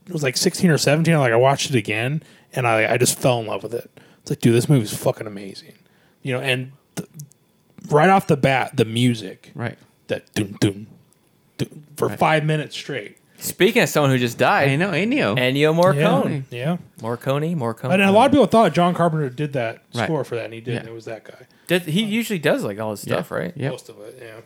[0.09, 3.41] was like 16 or 17, like I watched it again and I I just fell
[3.41, 3.91] in love with it.
[4.23, 5.75] It's like, dude, this movie's fucking amazing,
[6.23, 6.41] you know.
[6.41, 7.09] And th-
[7.91, 9.79] right off the bat, the music Right.
[10.09, 10.87] that doom doom,
[11.59, 13.19] doom for five minutes straight.
[13.39, 14.91] Speaking of someone who just died, I know.
[14.93, 15.37] Ennio.
[15.37, 16.45] Ennio Morricone.
[16.51, 16.77] Yeah, yeah.
[17.03, 17.93] Morricone, Morricone.
[17.93, 20.05] And a lot of people thought John Carpenter did that Right.
[20.05, 20.83] score for that, and he did.
[20.83, 20.89] Yeah.
[20.89, 21.47] It was that guy.
[21.67, 23.53] Did- he usually does like all his stuff, right?
[23.55, 23.71] Yep.
[23.73, 24.41] most of it, yeah.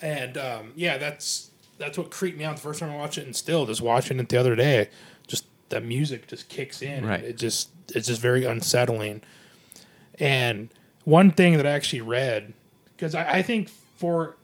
[0.00, 3.26] And um, yeah, that's that's what creeped me out the first time I watched it,
[3.26, 4.88] and still just watching it the other day,
[5.26, 7.04] just the music just kicks in.
[7.04, 7.22] Right.
[7.22, 9.22] It just it's just very unsettling.
[10.18, 10.70] And
[11.04, 12.52] one thing that I actually read
[12.96, 14.36] because I, I think for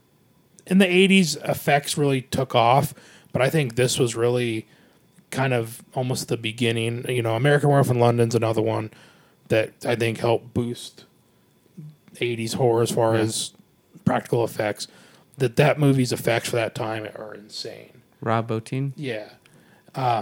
[0.66, 2.94] in the '80s effects really took off,
[3.32, 4.66] but I think this was really
[5.30, 7.04] kind of almost the beginning.
[7.08, 8.90] You know, American Werewolf in London's another one
[9.48, 11.04] that I think helped boost
[12.14, 13.52] 80s horror as far as
[14.04, 14.88] practical effects.
[15.38, 18.02] That that movie's effects for that time are insane.
[18.20, 18.92] Rob Bottin.
[18.96, 19.30] Yeah.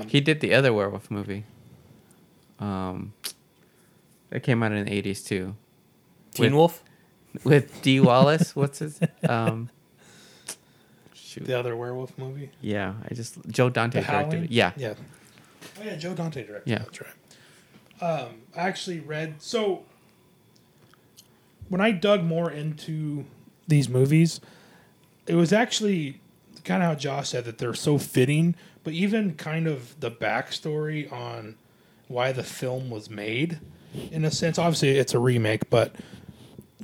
[0.09, 1.45] He did the other werewolf movie.
[2.59, 3.13] Um,
[4.31, 5.57] that came out in the eighties too,
[6.35, 6.85] Teen With- Wolf.
[7.45, 8.55] with Dee Wallace.
[8.57, 9.01] What's his?
[9.29, 9.71] Um,
[11.15, 11.45] shoot.
[11.45, 12.51] The other werewolf movie.
[12.61, 14.45] Yeah, I just Joe Dante The directed Howling?
[14.45, 14.51] it.
[14.51, 14.95] Yeah, Yeah.
[15.81, 16.71] Oh yeah, Joe Dante directed.
[16.71, 16.79] Yeah.
[16.79, 18.21] Yeah, that's right.
[18.21, 19.85] Um, I actually read so
[21.69, 23.25] when I dug more into
[23.69, 24.41] these movies,
[25.31, 26.21] it was actually
[26.65, 31.11] kind of how Josh said that they're so fitting, but even kind of the backstory
[31.13, 31.55] on
[32.09, 33.61] why the film was made,
[34.11, 34.59] in a sense.
[34.59, 35.95] Obviously, it's a remake, but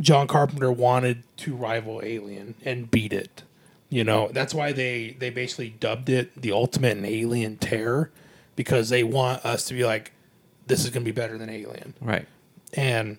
[0.01, 3.42] John Carpenter wanted to rival Alien and beat it.
[3.88, 8.12] You know, that's why they they basically dubbed it the ultimate in alien terror
[8.55, 10.12] because they want us to be like
[10.68, 11.94] this is going to be better than Alien.
[12.01, 12.26] right.
[12.74, 13.18] And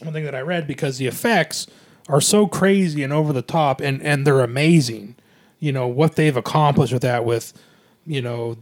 [0.00, 1.66] one thing that I read because the effects
[2.10, 5.14] are so crazy and over the top and and they're amazing.
[5.58, 7.52] You know what they've accomplished with that with
[8.06, 8.56] you know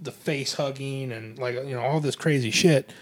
[0.00, 2.92] the face hugging and like you know all this crazy shit.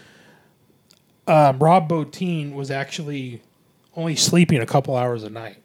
[1.26, 3.42] Um, Rob Bottin was actually
[3.94, 5.62] only sleeping a couple hours a night,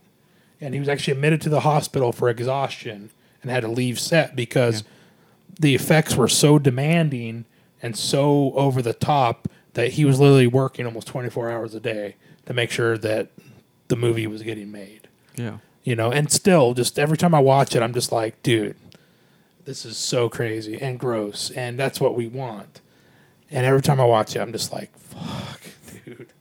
[0.62, 3.10] and he was actually admitted to the hospital for exhaustion
[3.42, 4.84] and had to leave set because
[5.60, 7.46] the effects were so demanding
[7.82, 12.16] and so over the top that he was literally working almost 24 hours a day
[12.46, 13.30] to make sure that
[13.88, 15.08] the movie was getting made.
[15.36, 15.58] Yeah.
[15.84, 18.76] You know, and still, just every time I watch it, I'm just like, dude,
[19.66, 22.82] this is so crazy and gross, and that's what we want.
[23.50, 25.62] And every time I watch it, I'm just like, fuck,
[26.06, 26.34] dude,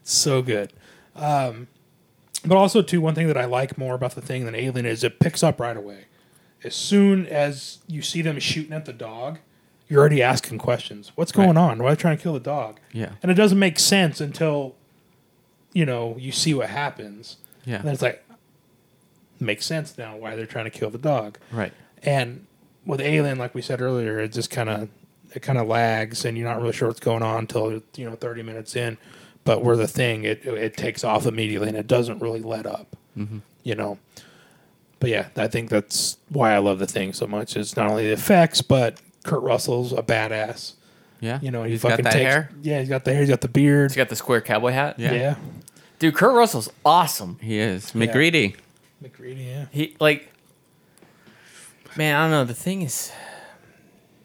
[0.00, 0.72] it's so good.
[1.14, 1.68] Um,
[2.44, 5.04] but also, too, one thing that I like more about the thing than Alien is
[5.04, 6.06] it picks up right away.
[6.64, 9.38] As soon as you see them shooting at the dog,
[9.88, 11.12] you're already asking questions.
[11.16, 11.82] What's going on?
[11.82, 12.78] Why are they trying to kill the dog?
[12.92, 13.12] Yeah.
[13.22, 14.76] And it doesn't make sense until,
[15.72, 17.36] you know, you see what happens.
[17.64, 17.80] Yeah.
[17.80, 18.24] And it's like,
[19.38, 21.38] makes sense now why they're trying to kill the dog.
[21.50, 21.72] Right.
[22.02, 22.46] And
[22.84, 24.88] with Alien, like we said earlier, it just kind of
[25.34, 28.16] it kind of lags, and you're not really sure what's going on until you know
[28.16, 28.98] 30 minutes in.
[29.44, 32.96] But where the thing, it it takes off immediately, and it doesn't really let up.
[33.16, 33.38] Mm-hmm.
[33.62, 33.98] You know.
[34.98, 37.56] But yeah, I think that's why I love the thing so much.
[37.56, 40.74] It's not only the effects, but Kurt Russell's a badass.
[41.20, 41.38] Yeah.
[41.42, 42.50] You know, he he's fucking got that takes, hair.
[42.62, 43.20] Yeah, he's got the hair.
[43.20, 43.90] He's got the beard.
[43.90, 44.98] He's got the square cowboy hat.
[44.98, 45.12] Yeah.
[45.12, 45.34] yeah.
[45.98, 47.38] Dude, Kurt Russell's awesome.
[47.42, 47.92] He is.
[47.92, 48.56] McGreedy.
[49.02, 49.66] MacReady, yeah.
[49.70, 50.32] He like,
[51.96, 52.44] man, I don't know.
[52.44, 53.12] The thing is,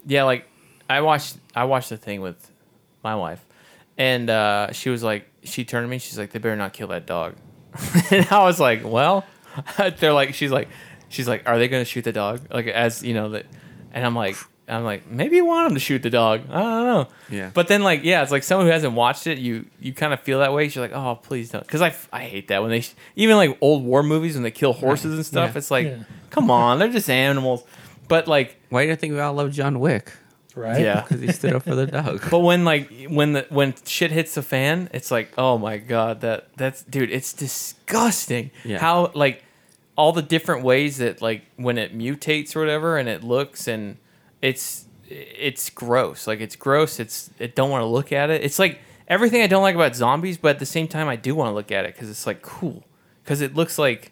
[0.05, 0.47] yeah, like
[0.89, 2.51] I watched I watched the thing with
[3.03, 3.43] my wife,
[3.97, 6.87] and uh, she was like, she turned to me, she's like, they better not kill
[6.89, 7.35] that dog,
[8.11, 9.25] and I was like, well,
[9.99, 10.67] they're like, she's like,
[11.07, 12.41] she's like, are they gonna shoot the dog?
[12.51, 13.45] Like as you know that,
[13.91, 14.35] and I'm like.
[14.67, 16.41] I'm like, maybe you want him to shoot the dog.
[16.49, 17.07] I don't know.
[17.29, 17.51] Yeah.
[17.53, 20.19] But then, like, yeah, it's like someone who hasn't watched it, you you kind of
[20.21, 20.65] feel that way.
[20.65, 23.57] You're like, oh, please don't, because I, I hate that when they sh- even like
[23.61, 25.51] old war movies when they kill horses and stuff.
[25.53, 25.57] Yeah.
[25.59, 25.97] It's like, Yeah.
[26.31, 27.63] come on, they're just animals.
[28.07, 30.11] But like, Why do you think we all love John Wick?
[30.55, 30.81] Right.
[30.81, 31.01] yeah.
[31.07, 32.23] Because he stood up for the dog.
[32.31, 36.21] But when like when the when shit hits the fan, it's like, oh my god,
[36.21, 38.51] that that's dude, it's disgusting.
[38.63, 38.79] Yeah.
[38.79, 39.43] How like
[39.97, 43.97] all the different ways that like when it mutates or whatever, and it looks and
[44.45, 46.27] it's it's gross.
[46.27, 46.99] Like it's gross.
[46.99, 48.43] It's I don't want to look at it.
[48.43, 51.33] It's like everything I don't like about zombies, but at the same time, I do
[51.33, 52.83] want to look at it because it's like cool.
[53.23, 54.11] Because it looks like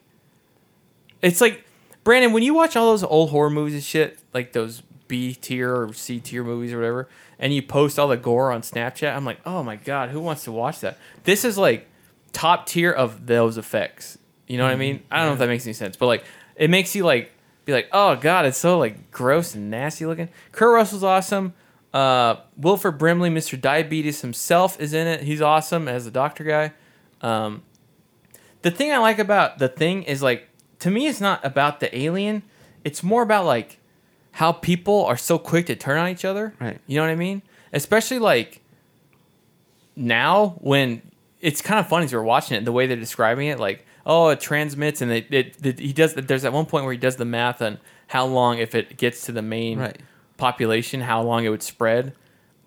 [1.22, 1.66] it's like
[2.04, 5.76] Brandon when you watch all those old horror movies and shit, like those B tier
[5.76, 7.08] or C tier movies or whatever,
[7.38, 9.16] and you post all the gore on Snapchat.
[9.16, 10.98] I'm like, oh my god, who wants to watch that?
[11.26, 11.88] This is like
[12.32, 14.18] top tier of those effects.
[14.48, 14.80] You know what I mm-hmm.
[14.80, 15.04] mean?
[15.12, 16.24] I don't know if that makes any sense, but like
[16.56, 17.32] it makes you like
[17.66, 20.30] be like, oh god, it's so like gross and nasty looking.
[20.52, 21.54] Kurt Russell's awesome.
[21.94, 23.60] Uh, Wilford Brimley, Mr.
[23.60, 25.22] Diabetes himself, is in it.
[25.22, 26.74] He's awesome as the doctor guy.
[27.22, 27.64] Um,
[28.64, 30.50] the thing I like about the thing is like
[30.80, 32.44] to me, it's not about the alien.
[32.84, 33.80] It's more about like
[34.32, 36.54] how people are so quick to turn on each other.
[36.60, 36.80] Right.
[36.88, 37.42] You know what I mean?
[37.72, 38.62] Especially like
[39.96, 41.02] now when
[41.40, 44.30] it's kind of funny as we're watching it, the way they're describing it, like, oh,
[44.30, 46.14] it transmits, and it, it, it he does.
[46.14, 49.26] There's at one point where he does the math on how long if it gets
[49.26, 49.98] to the main Right.
[50.38, 52.14] population, how long it would spread,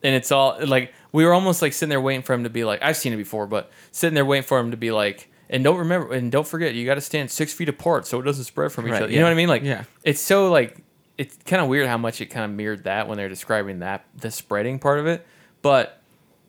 [0.02, 2.64] and it's all like we were almost like sitting there waiting for him to be
[2.64, 5.30] like, I've seen it before, but sitting there waiting for him to be like.
[5.48, 8.24] And don't remember, and don't forget, you got to stand six feet apart so it
[8.24, 9.12] doesn't spread from each Right, other.
[9.12, 9.48] You know what I mean?
[9.48, 9.84] Like, Yeah.
[10.02, 10.78] it's so like
[11.18, 14.04] it's kind of weird how much it kind of mirrored that when they're describing that
[14.16, 15.24] the spreading part of it.
[15.62, 16.02] But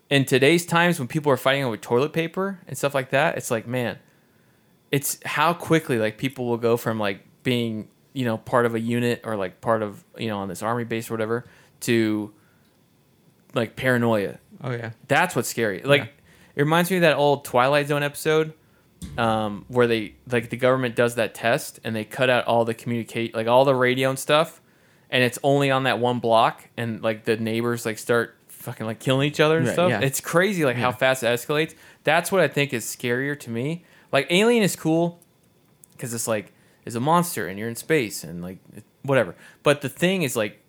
[0.10, 3.52] in today's times when people are fighting over toilet paper and stuff like that, it's
[3.52, 4.00] like man,
[4.92, 8.80] it's how quickly like people will go from like being you know part of a
[8.80, 11.46] unit or like part of you know on this army base or whatever
[11.82, 12.34] to
[13.54, 14.40] like paranoia.
[14.64, 14.92] Oh yeah.
[15.08, 15.82] That's what's scary.
[15.84, 16.08] Like Yeah.
[16.56, 18.54] it reminds me of that old Twilight Zone episode
[19.18, 22.74] um, where they like the government does that test and they cut out all the
[22.74, 24.62] communicate like all the radio and stuff,
[25.10, 29.00] and it's only on that one block, and like the neighbors like start fucking like
[29.00, 29.90] killing each other and Right, stuff.
[29.92, 30.00] yeah.
[30.02, 31.76] It's crazy like how fast it escalates.
[32.04, 33.86] That's what I think is scarier to me.
[34.12, 35.20] Like Alien is cool
[35.94, 36.54] because it's like
[36.86, 38.58] it's a monster and you're in space and like
[39.04, 39.36] whatever.
[39.64, 40.62] But the thing is like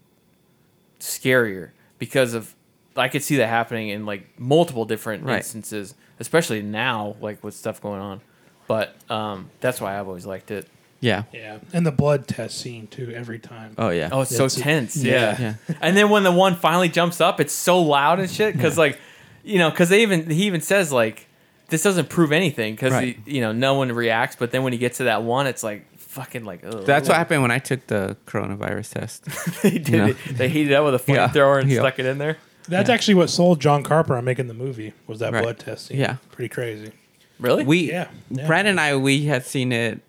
[1.01, 2.55] scarier because of
[2.97, 5.36] I could see that happening in like multiple different Right.
[5.36, 8.20] instances, especially now, like with stuff going on.
[8.66, 10.68] But um, that's why I've always liked it.
[11.01, 11.22] Yeah.
[11.32, 11.59] Yeah.
[11.72, 13.74] And the blood test scene too every time.
[13.78, 14.09] Oh yeah.
[14.11, 14.97] Oh, it's so It's- tense.
[14.97, 15.12] yeah.
[15.41, 15.55] Yeah.
[15.68, 15.74] Yeah.
[15.80, 18.99] and then when the one finally jumps up, it's so loud and shit because like,
[19.45, 21.28] you know, because they even he even says like
[21.69, 23.19] this doesn't prove anything because Right.
[23.27, 24.37] you know no one reacts.
[24.37, 26.85] But then when he gets to that one, it's like fucking like ugh.
[26.85, 29.25] That's what happened when I took the coronavirus test.
[29.62, 29.93] they did.
[29.93, 30.07] No.
[30.07, 30.16] it.
[30.31, 31.29] They heated it up with a Yeah.
[31.29, 31.81] flamethrower and Yeah.
[31.81, 32.39] stuck it in there.
[32.69, 35.43] That's actually what sold John Carper on making the movie was that Right.
[35.43, 35.99] blood test scene.
[35.99, 36.16] Yeah.
[36.33, 36.93] Pretty crazy.
[37.41, 37.64] Really?
[37.64, 38.47] We, Yeah, yeah.
[38.47, 40.01] Brandon and I, we had seen it.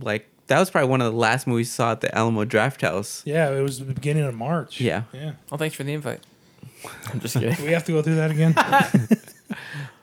[0.00, 3.22] Like that was probably one of the last movies we saw at the Alamo Drafthouse.
[3.24, 4.80] Yeah, it was the beginning of March.
[4.80, 5.04] Yeah.
[5.12, 5.32] Yeah.
[5.52, 6.20] Oh, thanks for the invite.
[7.12, 7.56] I'm just kidding.
[7.64, 8.54] We have to go through that again?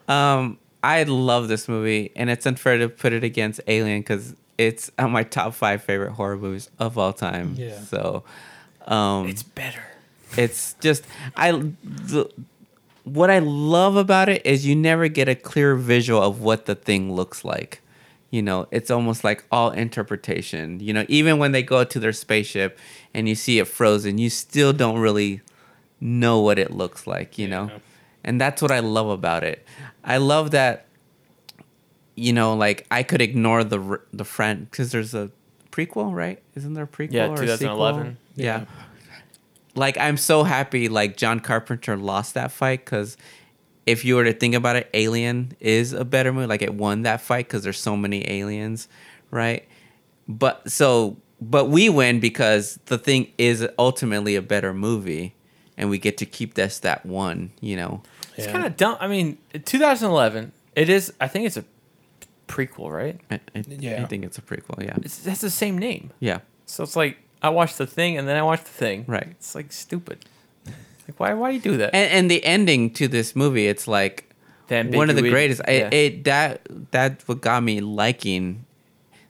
[0.08, 4.92] Um, I love this movie, and it's unfair to put it against Alien because it's
[4.98, 7.56] on my top five favorite horror movies of all time.
[7.58, 7.80] Yeah.
[7.80, 8.24] So,
[8.86, 9.84] um, it's better.
[10.38, 11.04] It's just
[11.36, 11.52] I
[11.84, 12.30] the,
[13.04, 16.76] what I love about it is you never get a clear visual of what the
[16.76, 17.82] thing looks like.
[18.30, 20.80] You know, it's almost like all interpretation.
[20.80, 22.78] You know, even when they go to their spaceship
[23.14, 25.42] and you see it frozen, you still don't really
[26.00, 27.70] know what it looks like, you know?
[28.24, 29.66] And that's what I love about it.
[30.04, 30.88] I love that
[32.16, 35.32] you know, like I could ignore the the friend because there's a
[35.72, 36.41] prequel, right?
[36.56, 37.14] Isn't there a prequel?
[37.14, 38.04] Yeah, or a 2011.
[38.04, 38.18] sequel?
[38.36, 38.66] Yeah.
[39.74, 43.18] Like I'm so happy like John Carpenter lost that fight because
[43.86, 46.47] if you were to think about it, Alien is a better movie.
[46.47, 48.88] Like it won that fight because there's so many aliens,
[49.32, 49.68] right?
[50.28, 55.34] But so but we win because the thing is ultimately a better movie,
[55.78, 57.52] and we get to keep this that one.
[57.62, 58.04] You know.
[58.38, 58.98] It's kind of dumb.
[59.00, 60.52] I mean, 2011.
[60.76, 61.14] It is.
[61.20, 61.66] I think it's a
[62.48, 63.20] prequel, right?
[63.30, 64.04] I, I, Yeah.
[64.04, 64.84] I think it's a prequel.
[64.84, 64.96] Yeah.
[65.02, 66.12] It's, that's the same name.
[66.20, 66.40] Yeah.
[66.66, 69.06] So it's like I watched the thing and then I watched the thing.
[69.08, 69.28] Right.
[69.32, 70.26] It's like stupid.
[70.66, 71.34] Like why?
[71.34, 71.94] Why do you do that?
[71.96, 74.34] and, and the ending to this movie it's like
[74.68, 75.88] The one of the greatest yeah.
[75.88, 76.62] it, it that
[76.92, 78.66] that's what got me liking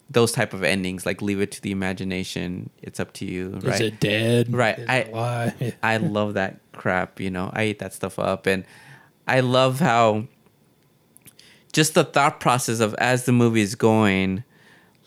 [0.09, 3.63] those type of endings like leave it to the imagination it's up to you Is
[3.63, 4.53] right it dead?
[4.53, 5.75] Right, Is I- it alive?
[5.83, 8.65] i love that crap you know i eat that stuff up and
[9.27, 10.25] i love how
[11.73, 14.43] just the thought process of as the movie is going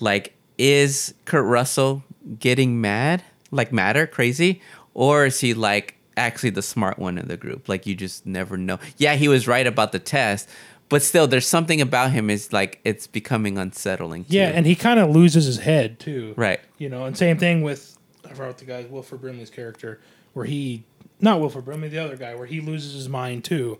[0.00, 2.02] like is kurt russell
[2.38, 4.60] getting mad like madder crazy
[4.94, 8.56] or is he like actually the smart one in the group like you just never
[8.56, 10.48] know yeah he was right about the test
[10.88, 14.56] but still there's something about him is like it's becoming unsettling Yeah, too.
[14.58, 16.34] and he kind of loses his head too.
[16.36, 16.60] Right.
[16.76, 17.96] You know, and same thing with
[18.28, 19.98] I forgot the guy Wilford Brimley's character,
[20.34, 20.84] where he
[21.20, 23.78] not Wilford Brimley, the other guy, where he loses his mind too.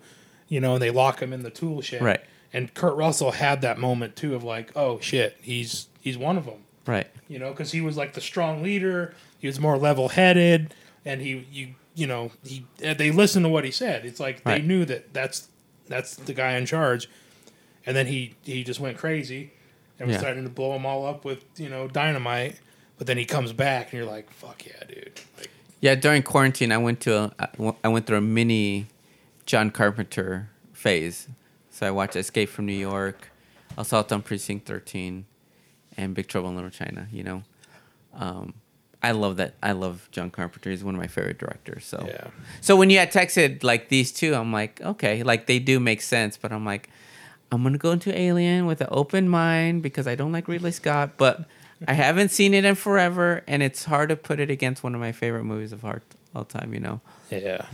[0.55, 2.01] You know, and they lock him in the tool shed.
[2.03, 2.21] Right.
[2.53, 6.45] And Kurt Russell had that moment too of like, oh shit, he's he's one of
[6.47, 6.63] them.
[6.87, 9.15] right You know, because he was like the strong leader.
[9.41, 10.73] He was more level headed,
[11.05, 14.05] and he you you know he they listened to what he said.
[14.07, 15.49] It's like they knew that that's
[15.89, 17.09] that's the guy in charge,
[17.85, 19.51] and then he he just went crazy
[19.99, 20.21] and was Yeah.
[20.21, 22.61] starting to blow them all up with you know dynamite.
[22.99, 25.21] But then he comes back, and you're like, fuck yeah, dude.
[25.37, 25.51] Like,
[25.81, 28.87] Yeah, during quarantine, I went to a, I went through a mini
[29.47, 31.29] John Carpenter phase.
[31.71, 33.31] So I watched Escape from New York,
[33.77, 35.27] Assault on Precinct 13,
[35.97, 37.09] and Big Trouble in Little China.
[37.11, 37.43] You know,
[38.15, 38.55] um,
[39.03, 39.55] I love that.
[39.63, 40.71] I love John Carpenter.
[40.71, 41.85] He's one of my favorite directors.
[41.85, 42.29] So Yeah.
[42.61, 46.01] So when you had texted like these two, I'm like, okay, like they do make
[46.01, 46.37] sense.
[46.37, 46.89] But I'm like,
[47.53, 51.13] I'm gonna go into Alien with an open mind because I don't like Ridley Scott,
[51.17, 51.45] but
[51.87, 55.01] I haven't seen it in forever, and it's hard to put it against one of
[55.01, 56.73] my favorite movies of all time.
[56.73, 57.01] You know.
[57.31, 57.67] yeah.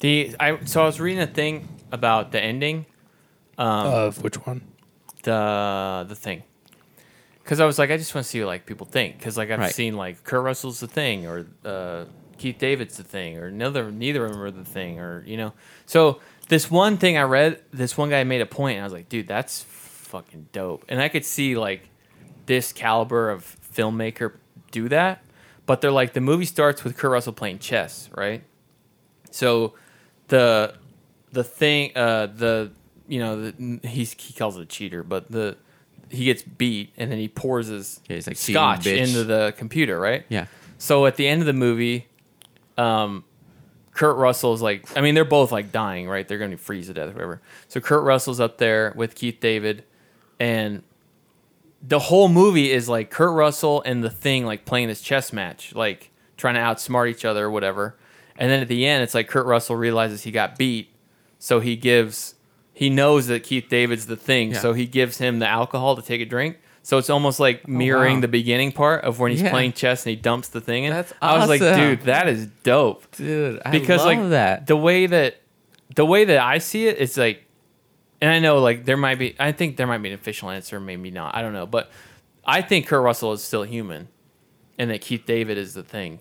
[0.00, 2.86] The I so I was reading a thing about the ending,
[3.58, 4.62] Um, of which one?
[5.22, 6.42] the the thing,
[7.42, 9.50] because I was like, I just want to see what like people think, because like
[9.50, 9.74] I've Right.
[9.74, 12.04] seen like Kurt Russell's the thing, or uh,
[12.38, 15.52] Keith David's the thing, or neither neither of them are the thing, or you know.
[15.86, 18.92] So this one thing I read, this one guy made a point, and I was
[18.92, 21.88] like, dude, that's fucking dope, and I could see like
[22.44, 24.34] this caliber of filmmaker
[24.70, 25.24] do that,
[25.64, 28.44] but they're like the movie starts with Kurt Russell playing chess, right?
[29.32, 29.74] So
[30.28, 30.74] the
[31.32, 32.70] the thing uh the
[33.08, 35.56] you know the, he's he calls it a cheater but the
[36.10, 39.24] he gets beat and then he pours his Yeah, he's like, "Cheating scotch bitch." into
[39.24, 40.46] the computer right Yeah.
[40.78, 42.06] so at the end of the movie
[42.78, 43.24] um
[43.92, 47.08] kurt russell's like i mean they're both like dying right they're gonna freeze to death
[47.10, 49.84] or whatever so kurt russell's up there with keith david
[50.38, 50.82] and
[51.86, 55.72] the whole movie is like Kurt Russell and the thing like playing this chess match,
[55.74, 57.94] like trying to outsmart each other or whatever.
[58.38, 60.90] And then at the end, it's like Kurt Russell realizes he got beat,
[61.38, 62.34] so he gives
[62.72, 64.58] he knows that Keith David's the thing, Yeah.
[64.60, 66.58] so he gives him the alcohol to take a drink.
[66.82, 68.20] So it's almost like oh, mirroring Oh, wow.
[68.20, 69.50] the beginning part of when he's Yeah.
[69.50, 70.92] playing chess and he dumps the thing in.
[70.92, 74.66] That's I was like, dude, that is dope Dude, I because love like that.
[74.66, 75.40] the way that
[75.94, 77.44] the way that I see it, it's like,
[78.20, 80.78] and I know like there might be, I think there might be an official answer,
[80.78, 81.90] maybe not, I don't know, but
[82.44, 84.08] I think Kurt Russell is still human,
[84.78, 86.18] and that Keith David is the thing.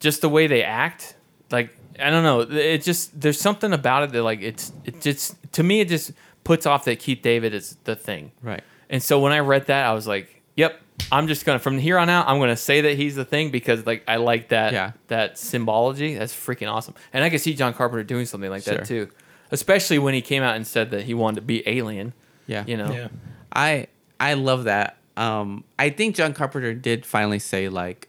[0.00, 1.14] Just the way they act,
[1.50, 1.70] like
[2.00, 5.62] I don't know, it just there's something about it that like it's it just to
[5.62, 6.12] me it just
[6.44, 8.32] puts off that Keith David is the thing.
[8.42, 8.62] Right.
[8.90, 10.80] And so when I read that, I was like, "Yep,
[11.12, 13.84] I'm just gonna from here on out, I'm gonna say that he's the thing because
[13.84, 14.92] like I like that Yeah.
[15.08, 16.14] that symbology.
[16.14, 18.76] That's freaking awesome." And I could see John Carpenter doing something like Sure.
[18.78, 19.08] that too,
[19.50, 22.12] especially when he came out and said that he wanted to be Alien.
[22.46, 22.64] Yeah.
[22.66, 23.08] You know, Yeah.
[23.52, 23.88] I
[24.20, 24.96] I love that.
[25.16, 28.08] Um, I think John Carpenter did finally say like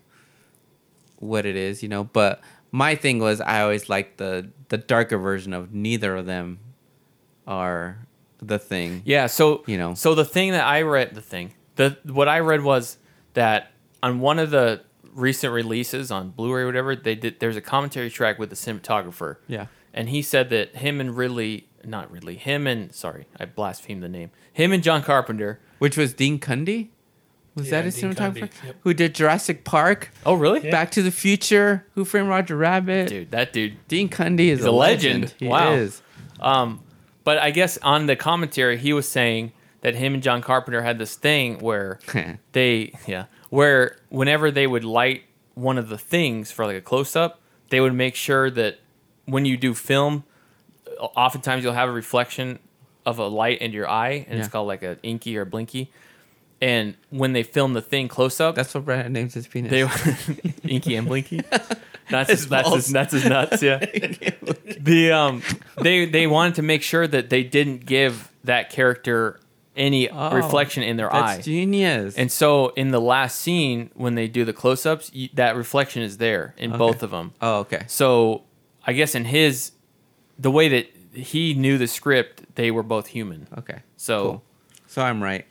[1.18, 2.04] what it is, you know.
[2.04, 2.40] But
[2.72, 6.60] my thing was I always liked the the darker version of neither of them
[7.48, 8.08] are
[8.42, 9.02] the thing.
[9.06, 9.94] Yeah, so You know.
[9.96, 12.98] so the thing that I read, the thing, the what I read was
[13.34, 13.72] that
[14.04, 14.82] on one of the
[15.14, 17.40] recent releases on Blu-ray or whatever, they did.
[17.40, 19.38] There's a commentary track with the cinematographer.
[19.48, 19.66] Yeah.
[19.94, 24.10] and he said that him and Ridley, not Ridley, him and sorry, I blasphemed the
[24.10, 24.30] name.
[24.54, 25.60] Him and John Carpenter.
[25.80, 26.90] Which was Dean Cundey?
[27.60, 28.50] Was Yeah, that his Dean cinematographer?
[28.66, 28.76] Yep.
[28.82, 30.70] Who did Jurassic Park, Oh, really?
[30.72, 33.08] Back to the Future, Who Framed Roger Rabbit?
[33.10, 33.78] Dude, that dude.
[33.88, 35.22] Dean Cundey is a a legend.
[35.22, 35.34] legend.
[35.40, 35.74] He Wow.
[35.74, 36.02] is.
[36.40, 36.82] Um,
[37.24, 39.52] but I guess on the commentary, he was saying
[39.82, 42.00] that him and John Carpenter had this thing where
[42.54, 45.24] they, yeah, where whenever they would light
[45.56, 48.80] one of the things for like a close up, they would make sure that
[49.26, 50.24] when you do film,
[50.98, 52.60] oftentimes you'll have a reflection
[53.06, 55.92] of a light into your eye, and it's called like a inky or blinky.
[56.62, 59.72] And when they filmed the thing close up, That's what Brandon names his penis.
[59.72, 61.42] they inky and blinky.
[62.10, 62.76] That's his, His that's balls.
[62.86, 63.62] his, that's his nuts.
[63.64, 63.78] Yeah.
[64.80, 65.42] the um
[65.82, 69.40] they they wanted to make sure that they didn't give that character
[69.76, 71.42] any Oh, reflection in their That's eye.
[71.42, 72.16] genius.
[72.18, 76.54] And so in the last scene when they do the close-ups, that reflection is there
[76.58, 77.34] in both of them.
[77.42, 77.84] oh, okay.
[77.88, 78.44] So
[78.86, 79.72] I guess in his
[80.38, 83.48] the way that he knew the script, they were both human.
[83.60, 83.84] Okay.
[83.96, 84.44] So Cool.
[84.88, 85.46] So I'm right.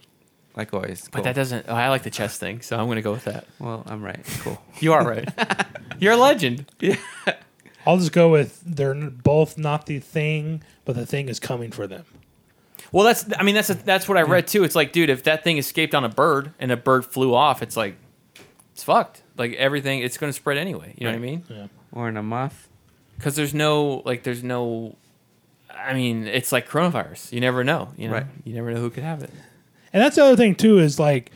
[0.59, 1.05] Like always.
[1.05, 1.25] but Cool.
[1.25, 3.47] that doesn't oh, I like the chess thing, so I'm going to go with that.
[3.59, 4.21] well, I'm right.
[4.41, 4.61] Cool.
[4.81, 5.29] You are right.
[6.01, 6.67] You're a legend.
[6.81, 6.97] Yeah.
[7.87, 11.87] I'll just go with they're both not the thing, but the thing is coming for
[11.87, 12.05] them.
[12.93, 14.65] Well, that's I mean that's a, that's what I read too.
[14.65, 17.63] It's like, dude, if that thing escaped on a bird and a bird flew off,
[17.63, 17.97] it's like
[18.73, 19.23] it's fucked.
[19.37, 20.95] Like everything, it's going to spread anyway.
[20.99, 21.45] You know what I mean?
[21.49, 21.67] Yeah.
[21.93, 22.69] Or in a moth.
[23.17, 24.97] Because there's no like there's no.
[25.73, 27.33] I mean, it's like coronavirus.
[27.33, 27.91] You never know.
[27.97, 28.27] You know, Right.
[28.45, 29.31] you never know who could have it.
[29.93, 31.31] And that's the other thing too is like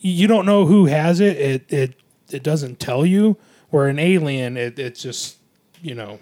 [0.00, 1.36] you don't know who has it.
[1.36, 1.94] It it
[2.30, 3.36] it doesn't tell you.
[3.70, 5.38] Where an alien, it, it's just
[5.82, 6.20] you know,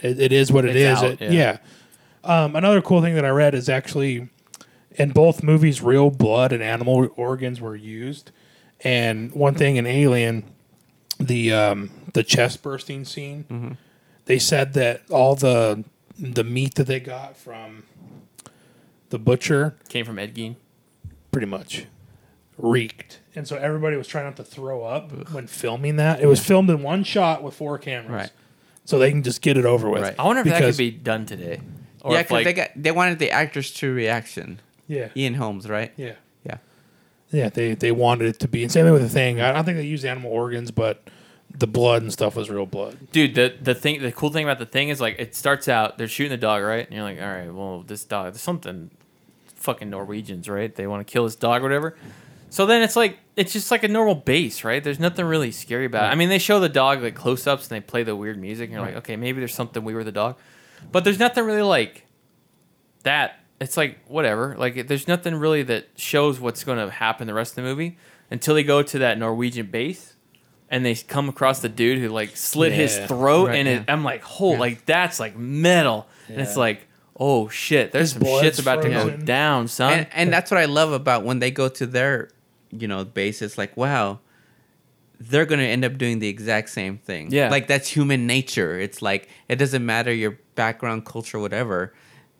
[0.00, 1.04] it, it is what it It's is.
[1.04, 1.58] out, It- yeah.
[2.24, 2.44] yeah.
[2.44, 4.28] Um, another cool thing that I read is actually
[4.92, 8.30] in both movies, real blood and animal organs were used.
[8.80, 10.44] And one thing in Alien,
[11.20, 13.76] the um, the chest bursting scene,
[14.24, 15.84] they said that all the
[16.18, 17.82] the meat that they got from
[19.12, 20.56] the butcher Came from Ed Gein.
[21.30, 21.86] pretty much
[22.58, 23.20] reeked.
[23.34, 26.20] And so everybody was trying not to throw up when filming that.
[26.20, 28.10] It was filmed in one shot with four cameras.
[28.10, 28.30] Right.
[28.84, 30.02] So they can just get it over with.
[30.02, 30.14] Right.
[30.18, 31.60] I wonder if that Because- could be done today.
[32.02, 34.60] Or yeah, if, because like, they got they wanted the actor's true reaction.
[34.88, 35.10] Yeah.
[35.16, 35.92] Ian Holmes, right?
[35.96, 36.14] Yeah.
[36.44, 36.56] Yeah.
[37.30, 38.62] Yeah, they, they wanted it to be.
[38.64, 39.40] And same thing with the thing.
[39.40, 41.02] I don't think they used animal organs, but
[41.56, 42.96] the blood and stuff was real blood.
[43.12, 45.98] dude the the thing the cool thing about the thing is like it starts out
[45.98, 48.90] they're shooting the dog right and you're like all right well this dog there's something
[49.62, 50.74] fucking norwegians right?
[50.74, 51.96] They want to kill his dog or whatever.
[52.50, 54.82] So then it's like it's just like a normal base right?
[54.84, 56.12] There's nothing really scary about it.
[56.12, 58.74] I mean they show the dog like close-ups and they play the weird music and
[58.74, 60.36] you're like okay maybe there's something weird with the dog.
[60.90, 62.06] But there's nothing really like
[63.04, 63.38] that.
[63.60, 64.56] It's like whatever.
[64.58, 67.96] Like there's nothing really that shows what's going to happen the rest of the movie
[68.30, 70.14] until they go to that norwegian base
[70.68, 73.06] and they come across the dude who like slit his Yeah.
[73.06, 73.92] throat Right, and it, yeah.
[73.92, 76.06] i'm like oh like that's like metal.
[76.28, 76.88] And it's like
[77.18, 80.58] oh shit there's His some shit's about to go down son And and that's what
[80.58, 82.30] I love about when they go to their,
[82.70, 83.42] you know, base.
[83.42, 84.20] It's like, wow,
[85.20, 87.30] they're gonna end up doing the exact same thing.
[87.30, 87.48] Yeah.
[87.50, 88.78] Like that's human nature.
[88.80, 91.92] It's like it doesn't matter your background, culture, whatever.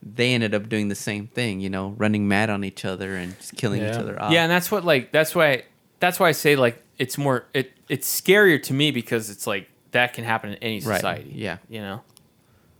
[0.02, 3.36] They ended up doing the same thing, you know, running mad on each other and
[3.38, 4.32] just killing each other off.
[4.32, 5.62] yeah and that's what like that's why
[6.00, 9.68] that's why i say like it's more it it's scarier to me because it's like
[9.92, 10.96] that can happen in any Right.
[10.96, 11.58] society Yeah.
[11.68, 12.00] you know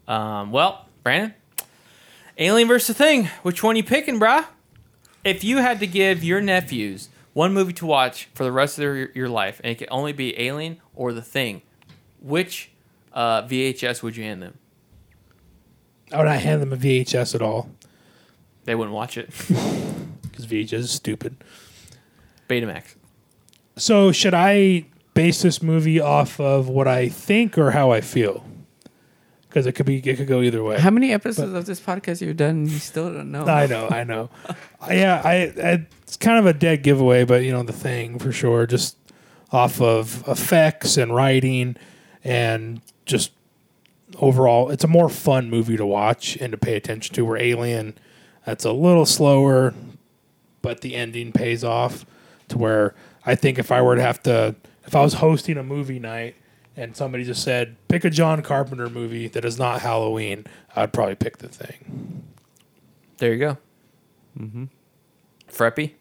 [0.08, 1.32] um well brandon
[2.38, 3.26] alien versus the thing.
[3.42, 4.46] Which one you picking brah
[5.24, 8.82] if you had to give your nephews one movie to watch for the rest of
[8.82, 11.62] their, your life and it could only be alien or the thing
[12.20, 12.70] which
[13.12, 14.58] uh, vhs would you hand them?
[16.12, 17.70] I would not hand them a VHS at all.
[18.64, 19.30] They wouldn't watch it.
[20.22, 21.36] Because VHS is stupid.
[22.48, 22.94] betamax.
[23.76, 28.42] So should I base this movie off of what I think or how I feel?
[29.52, 30.80] Because it could be it could go either way.
[30.80, 32.64] How many episodes of this podcast you've done?
[32.66, 33.44] You still don't know.
[33.44, 34.30] I know, I know.
[34.88, 38.32] yeah, I, I it's kind of a dead giveaway, but you know the thing for
[38.32, 38.96] sure, just
[39.50, 41.76] off of effects and writing
[42.24, 43.32] and just
[44.20, 47.22] overall, it's a more fun movie to watch and to pay attention to.
[47.22, 47.92] Where Alien,
[48.46, 49.74] that's a little slower,
[50.62, 52.06] but the ending pays off
[52.48, 52.94] to where
[53.26, 56.36] I think if I were to have to, if I was hosting a movie night
[56.76, 61.14] and somebody just said, pick a John Carpenter movie that is not Halloween, I'd probably
[61.14, 62.22] pick The Thing.
[63.18, 63.58] there you go
[64.38, 64.64] mm-hmm
[65.52, 65.92] freppy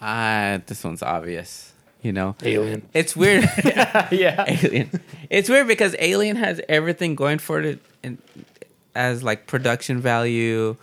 [0.00, 1.72] Ah, this one's obvious.
[2.02, 2.88] You know, Alien.
[2.94, 3.42] it's weird.
[4.12, 5.00] yeah Alien.
[5.28, 8.18] It's weird because Alien has everything going for it in,
[8.94, 10.76] as like production value,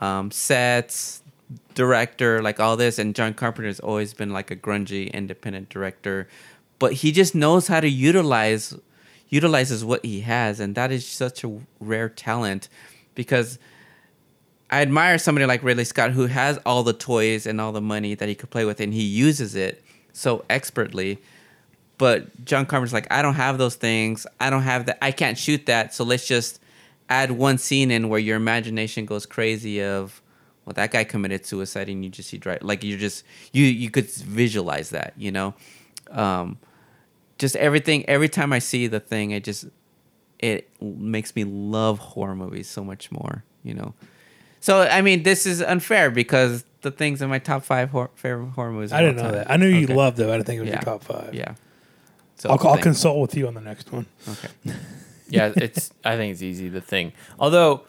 [0.00, 1.22] um, sets,
[1.74, 6.28] director, like all this, and John Carpenter's always been like a grungy independent director,
[6.82, 8.74] but he just knows how to utilize
[9.28, 12.68] utilizes what he has, and that is such a rare talent
[13.14, 13.60] because
[14.68, 18.16] I admire somebody like Ridley Scott who has all the toys and all the money
[18.16, 19.80] that he could play with, and he uses it
[20.12, 21.22] so expertly.
[21.98, 24.26] But John Carpenter's like, I don't have those things.
[24.40, 24.98] I don't have that.
[25.00, 25.94] I can't shoot that.
[25.94, 26.60] So let's just
[27.08, 30.20] add one scene in where your imagination goes crazy of,
[30.64, 33.88] well, that guy committed suicide, and you just see dry, like you just you you
[33.88, 35.54] could visualize that, you know.
[36.10, 36.58] Um,
[37.42, 38.08] just everything.
[38.08, 39.66] Every time I see the thing, it just
[40.38, 43.92] it makes me love horror movies so much more, you know.
[44.60, 48.50] So I mean, this is unfair because the things in my top five hor- favorite
[48.50, 48.92] horror movies.
[48.92, 49.32] I didn't know time.
[49.32, 49.50] that.
[49.50, 49.94] I knew you Okay.
[49.94, 50.22] loved it.
[50.24, 50.74] but I didn't think it was Yeah.
[50.76, 51.34] your top five.
[51.34, 51.54] Yeah.
[52.36, 54.06] So I'll, I'll consult with you on the next one.
[54.28, 54.48] Okay.
[55.28, 55.92] yeah, it's.
[56.04, 56.68] I think it's easy.
[56.68, 57.82] The thing, although,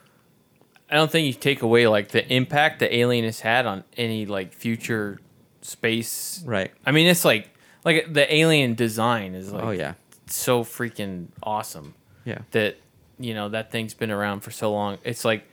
[0.90, 4.26] I don't think you take away like the impact the alien has had on any
[4.26, 5.20] like future
[5.62, 6.44] space.
[6.46, 6.72] Right.
[6.86, 7.50] I mean, it's like
[7.86, 9.94] like the alien design is like Oh yeah.
[10.28, 11.94] so freaking awesome
[12.26, 12.40] Yeah.
[12.52, 12.78] that
[13.20, 14.98] you know that thing's been around for so long.
[15.04, 15.46] It's like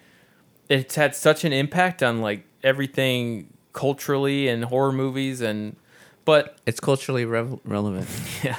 [0.69, 5.77] it's had such an impact on like everything culturally and horror movies and
[6.25, 8.09] but It's culturally rev- relevant.
[8.43, 8.57] yeah.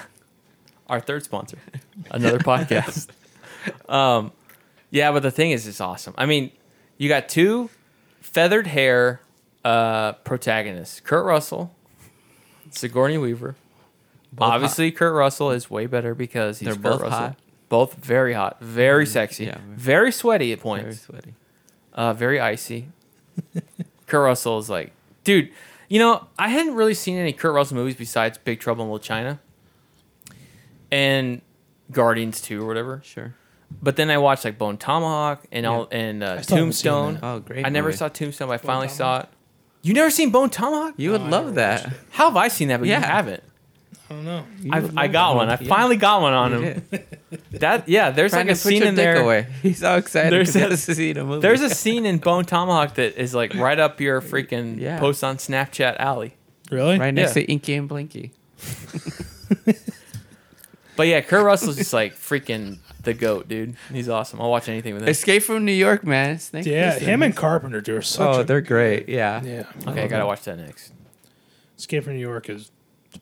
[0.88, 1.57] Our third sponsor.
[2.11, 3.07] Another podcast.
[3.88, 4.32] Um
[4.89, 6.15] yeah, but the thing is it's awesome.
[6.17, 6.51] I mean,
[6.97, 7.69] you got two
[8.19, 9.22] feathered hair
[9.63, 10.99] uh protagonists.
[10.99, 11.74] Kurt Russell,
[12.72, 13.55] Sigourney Weaver.
[14.38, 17.19] Obviously Kurt Russell is way better because he's They're Kurt both Russell.
[17.19, 17.36] hot.
[17.69, 19.57] Both very hot, very sexy, yeah.
[19.69, 20.84] very sweaty at points.
[21.05, 21.34] Very sweaty.
[21.93, 22.89] uh, very icy.
[24.07, 24.91] Kurt Russell is like,
[25.24, 25.51] dude,
[25.88, 28.99] you know, I hadn't really seen any Kurt Russell movies besides Big Trouble in Little
[28.99, 29.39] China
[30.91, 31.41] and
[31.91, 33.01] Guardians 2 or whatever.
[33.03, 33.36] Sure.
[33.82, 36.91] But then I watched like Bone Tomahawk and all and uh, I still haven't seen
[36.91, 37.19] Tombstone.
[37.24, 37.65] Oh, great.
[37.65, 37.97] I never movie.
[37.97, 39.30] saw Tombstone, but I finally saw it.
[39.84, 40.93] You never seen Bone Tomahawk?
[40.97, 41.84] You would No, I love never that.
[41.86, 42.99] watched How have I seen that, but Yeah.
[42.99, 43.43] you haven't?
[44.09, 44.45] I don't know.
[44.61, 45.49] You I've, I love got that one.
[45.49, 45.65] I movie.
[45.65, 46.86] finally got one on You him.
[46.91, 47.07] did.
[47.61, 49.21] That yeah, there's Brandon, like a put scene your in dick there.
[49.23, 49.47] Away.
[49.61, 51.41] He's all excited There's because he a- has to see the movie.
[51.41, 54.99] There's a scene in Bone Tomahawk that is like right up your freaking Yeah.
[54.99, 56.34] post on Snapchat alley.
[56.69, 56.99] Really?
[56.99, 57.43] right next Yeah.
[57.45, 58.32] to Inky and Blinky.
[60.97, 63.76] But yeah, Kurt Russell's just like freaking the goat, dude.
[63.91, 64.41] He's awesome.
[64.41, 65.10] I'll watch anything with him.
[65.10, 66.39] Escape from New York, man.
[66.39, 67.02] Snake Yeah, Plissken.
[67.02, 69.10] him and Carpenter do are such Oh, a they're great.
[69.10, 69.41] Yeah.
[69.43, 69.64] yeah.
[69.88, 70.93] Okay, I gotta watch that next.
[71.78, 72.72] Escape from New York is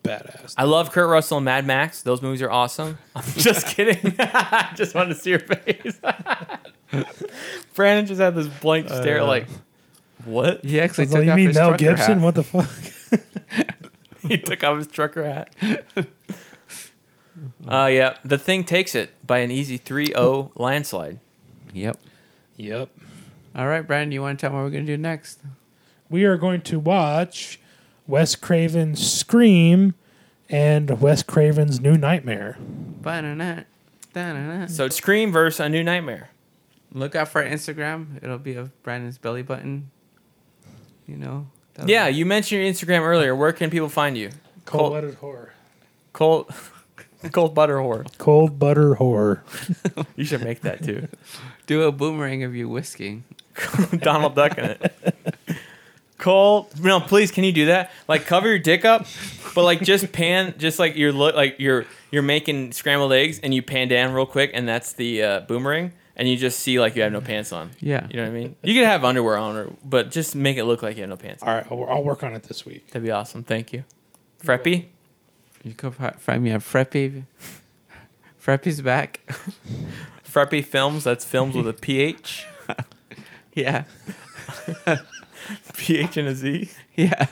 [0.04, 0.54] badass.
[0.58, 2.02] I love Kurt Russell and Mad Max.
[2.02, 2.98] Those movies are awesome.
[3.16, 4.16] I'm just kidding.
[4.20, 6.00] I just wanted to see your face.
[7.74, 9.48] Brandon just had this blank uh, stare, like,
[10.26, 10.64] what?
[10.66, 12.20] He actually So took you off mean his Mel trucker Gibson?
[12.20, 12.24] hat.
[12.24, 12.70] What the fuck?
[14.30, 15.50] he took off his trucker hat.
[17.68, 21.20] Uh, yeah, the thing takes it by an easy 3-0 landslide.
[21.74, 21.98] Yep.
[22.58, 22.90] Yep.
[23.56, 25.40] All right, Brandon, you want to tell me what we're gonna do next?
[26.10, 27.60] We are going to watch
[28.08, 29.94] Wes Craven's Scream
[30.50, 32.58] and Wes Craven's New Nightmare.
[32.60, 33.62] Ba-na-na,
[34.14, 34.66] da-na-na.
[34.68, 36.30] So Scream versus A New Nightmare.
[36.92, 38.18] Look out for our Instagram.
[38.24, 39.92] It'll be of Brandon's belly button.
[41.08, 41.48] You know.
[41.76, 43.36] that'll- Yeah, you mentioned your Instagram earlier.
[43.36, 44.30] Where can people find you?
[44.66, 45.54] Cold Cold, blooded horror.
[46.14, 46.52] cold,
[47.32, 48.06] cold butter whore.
[48.18, 49.44] Cold butter horror.
[50.16, 51.08] You should make that too.
[51.68, 53.24] Do a boomerang of you whisking.
[54.00, 54.94] Donald Duck in it.
[56.18, 56.68] Cold.
[56.82, 57.92] no, please, can you do that?
[58.10, 59.06] Like, cover your dick up,
[59.56, 63.54] but like just pan, just like you're look like you're you're making scrambled eggs, and
[63.54, 66.96] you pan down real quick, and that's the uh, boomerang, and you just see like
[66.98, 67.72] you have no pants on.
[67.80, 68.06] Yeah.
[68.10, 68.56] You know what I mean?
[68.64, 71.16] You can have underwear on, or, but just make it look like you have no
[71.18, 71.42] pants.
[71.44, 71.48] on.
[71.50, 72.88] All right, I'll, I'll work on it this week.
[72.88, 73.44] That'd be awesome.
[73.44, 73.86] Thank you,
[74.44, 74.88] Freppy.
[75.64, 77.24] You can find me at Freppy.
[78.44, 79.20] Freppy's back.
[80.28, 81.04] Freppy Films.
[81.04, 82.46] That's films with a PH,
[83.54, 83.84] yeah.
[85.76, 86.70] PH and a Z.
[86.96, 87.28] Yeah.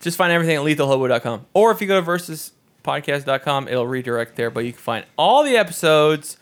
[0.00, 1.46] Just find everything at lethalhobo.com.
[1.54, 4.50] Or if you go to versuspodcast.com, it'll redirect there.
[4.50, 6.36] But you can find all the episodes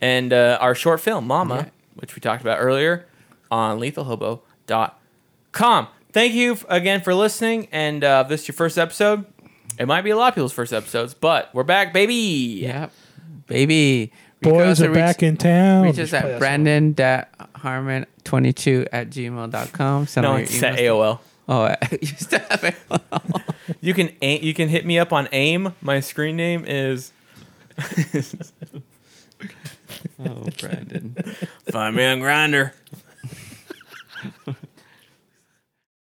[0.00, 1.68] and uh, our short film, Mama, Yeah.
[1.96, 3.06] which we talked about earlier,
[3.50, 5.88] on lethalhobo.com.
[6.16, 7.68] Thank you again for listening.
[7.72, 9.26] And uh, if this is your first episode.
[9.78, 12.14] It might be a lot of people's first episodes, but we're back, baby.
[12.62, 12.88] Yeah.
[13.46, 14.12] Baby.
[14.40, 15.84] Boys are reach- back in town.
[15.84, 16.94] Reach You us should play at that song.
[16.94, 20.06] brandon.harmon22 at gmail.com.
[20.06, 20.78] Send No, it's at.
[20.78, 21.18] AOL.
[21.50, 22.76] Oh, you still have it.
[23.82, 25.74] You can a- you can hit me up on AIM.
[25.82, 27.12] My screen name is
[30.18, 31.14] oh, Brandon.
[31.70, 32.72] Find me on Grindr.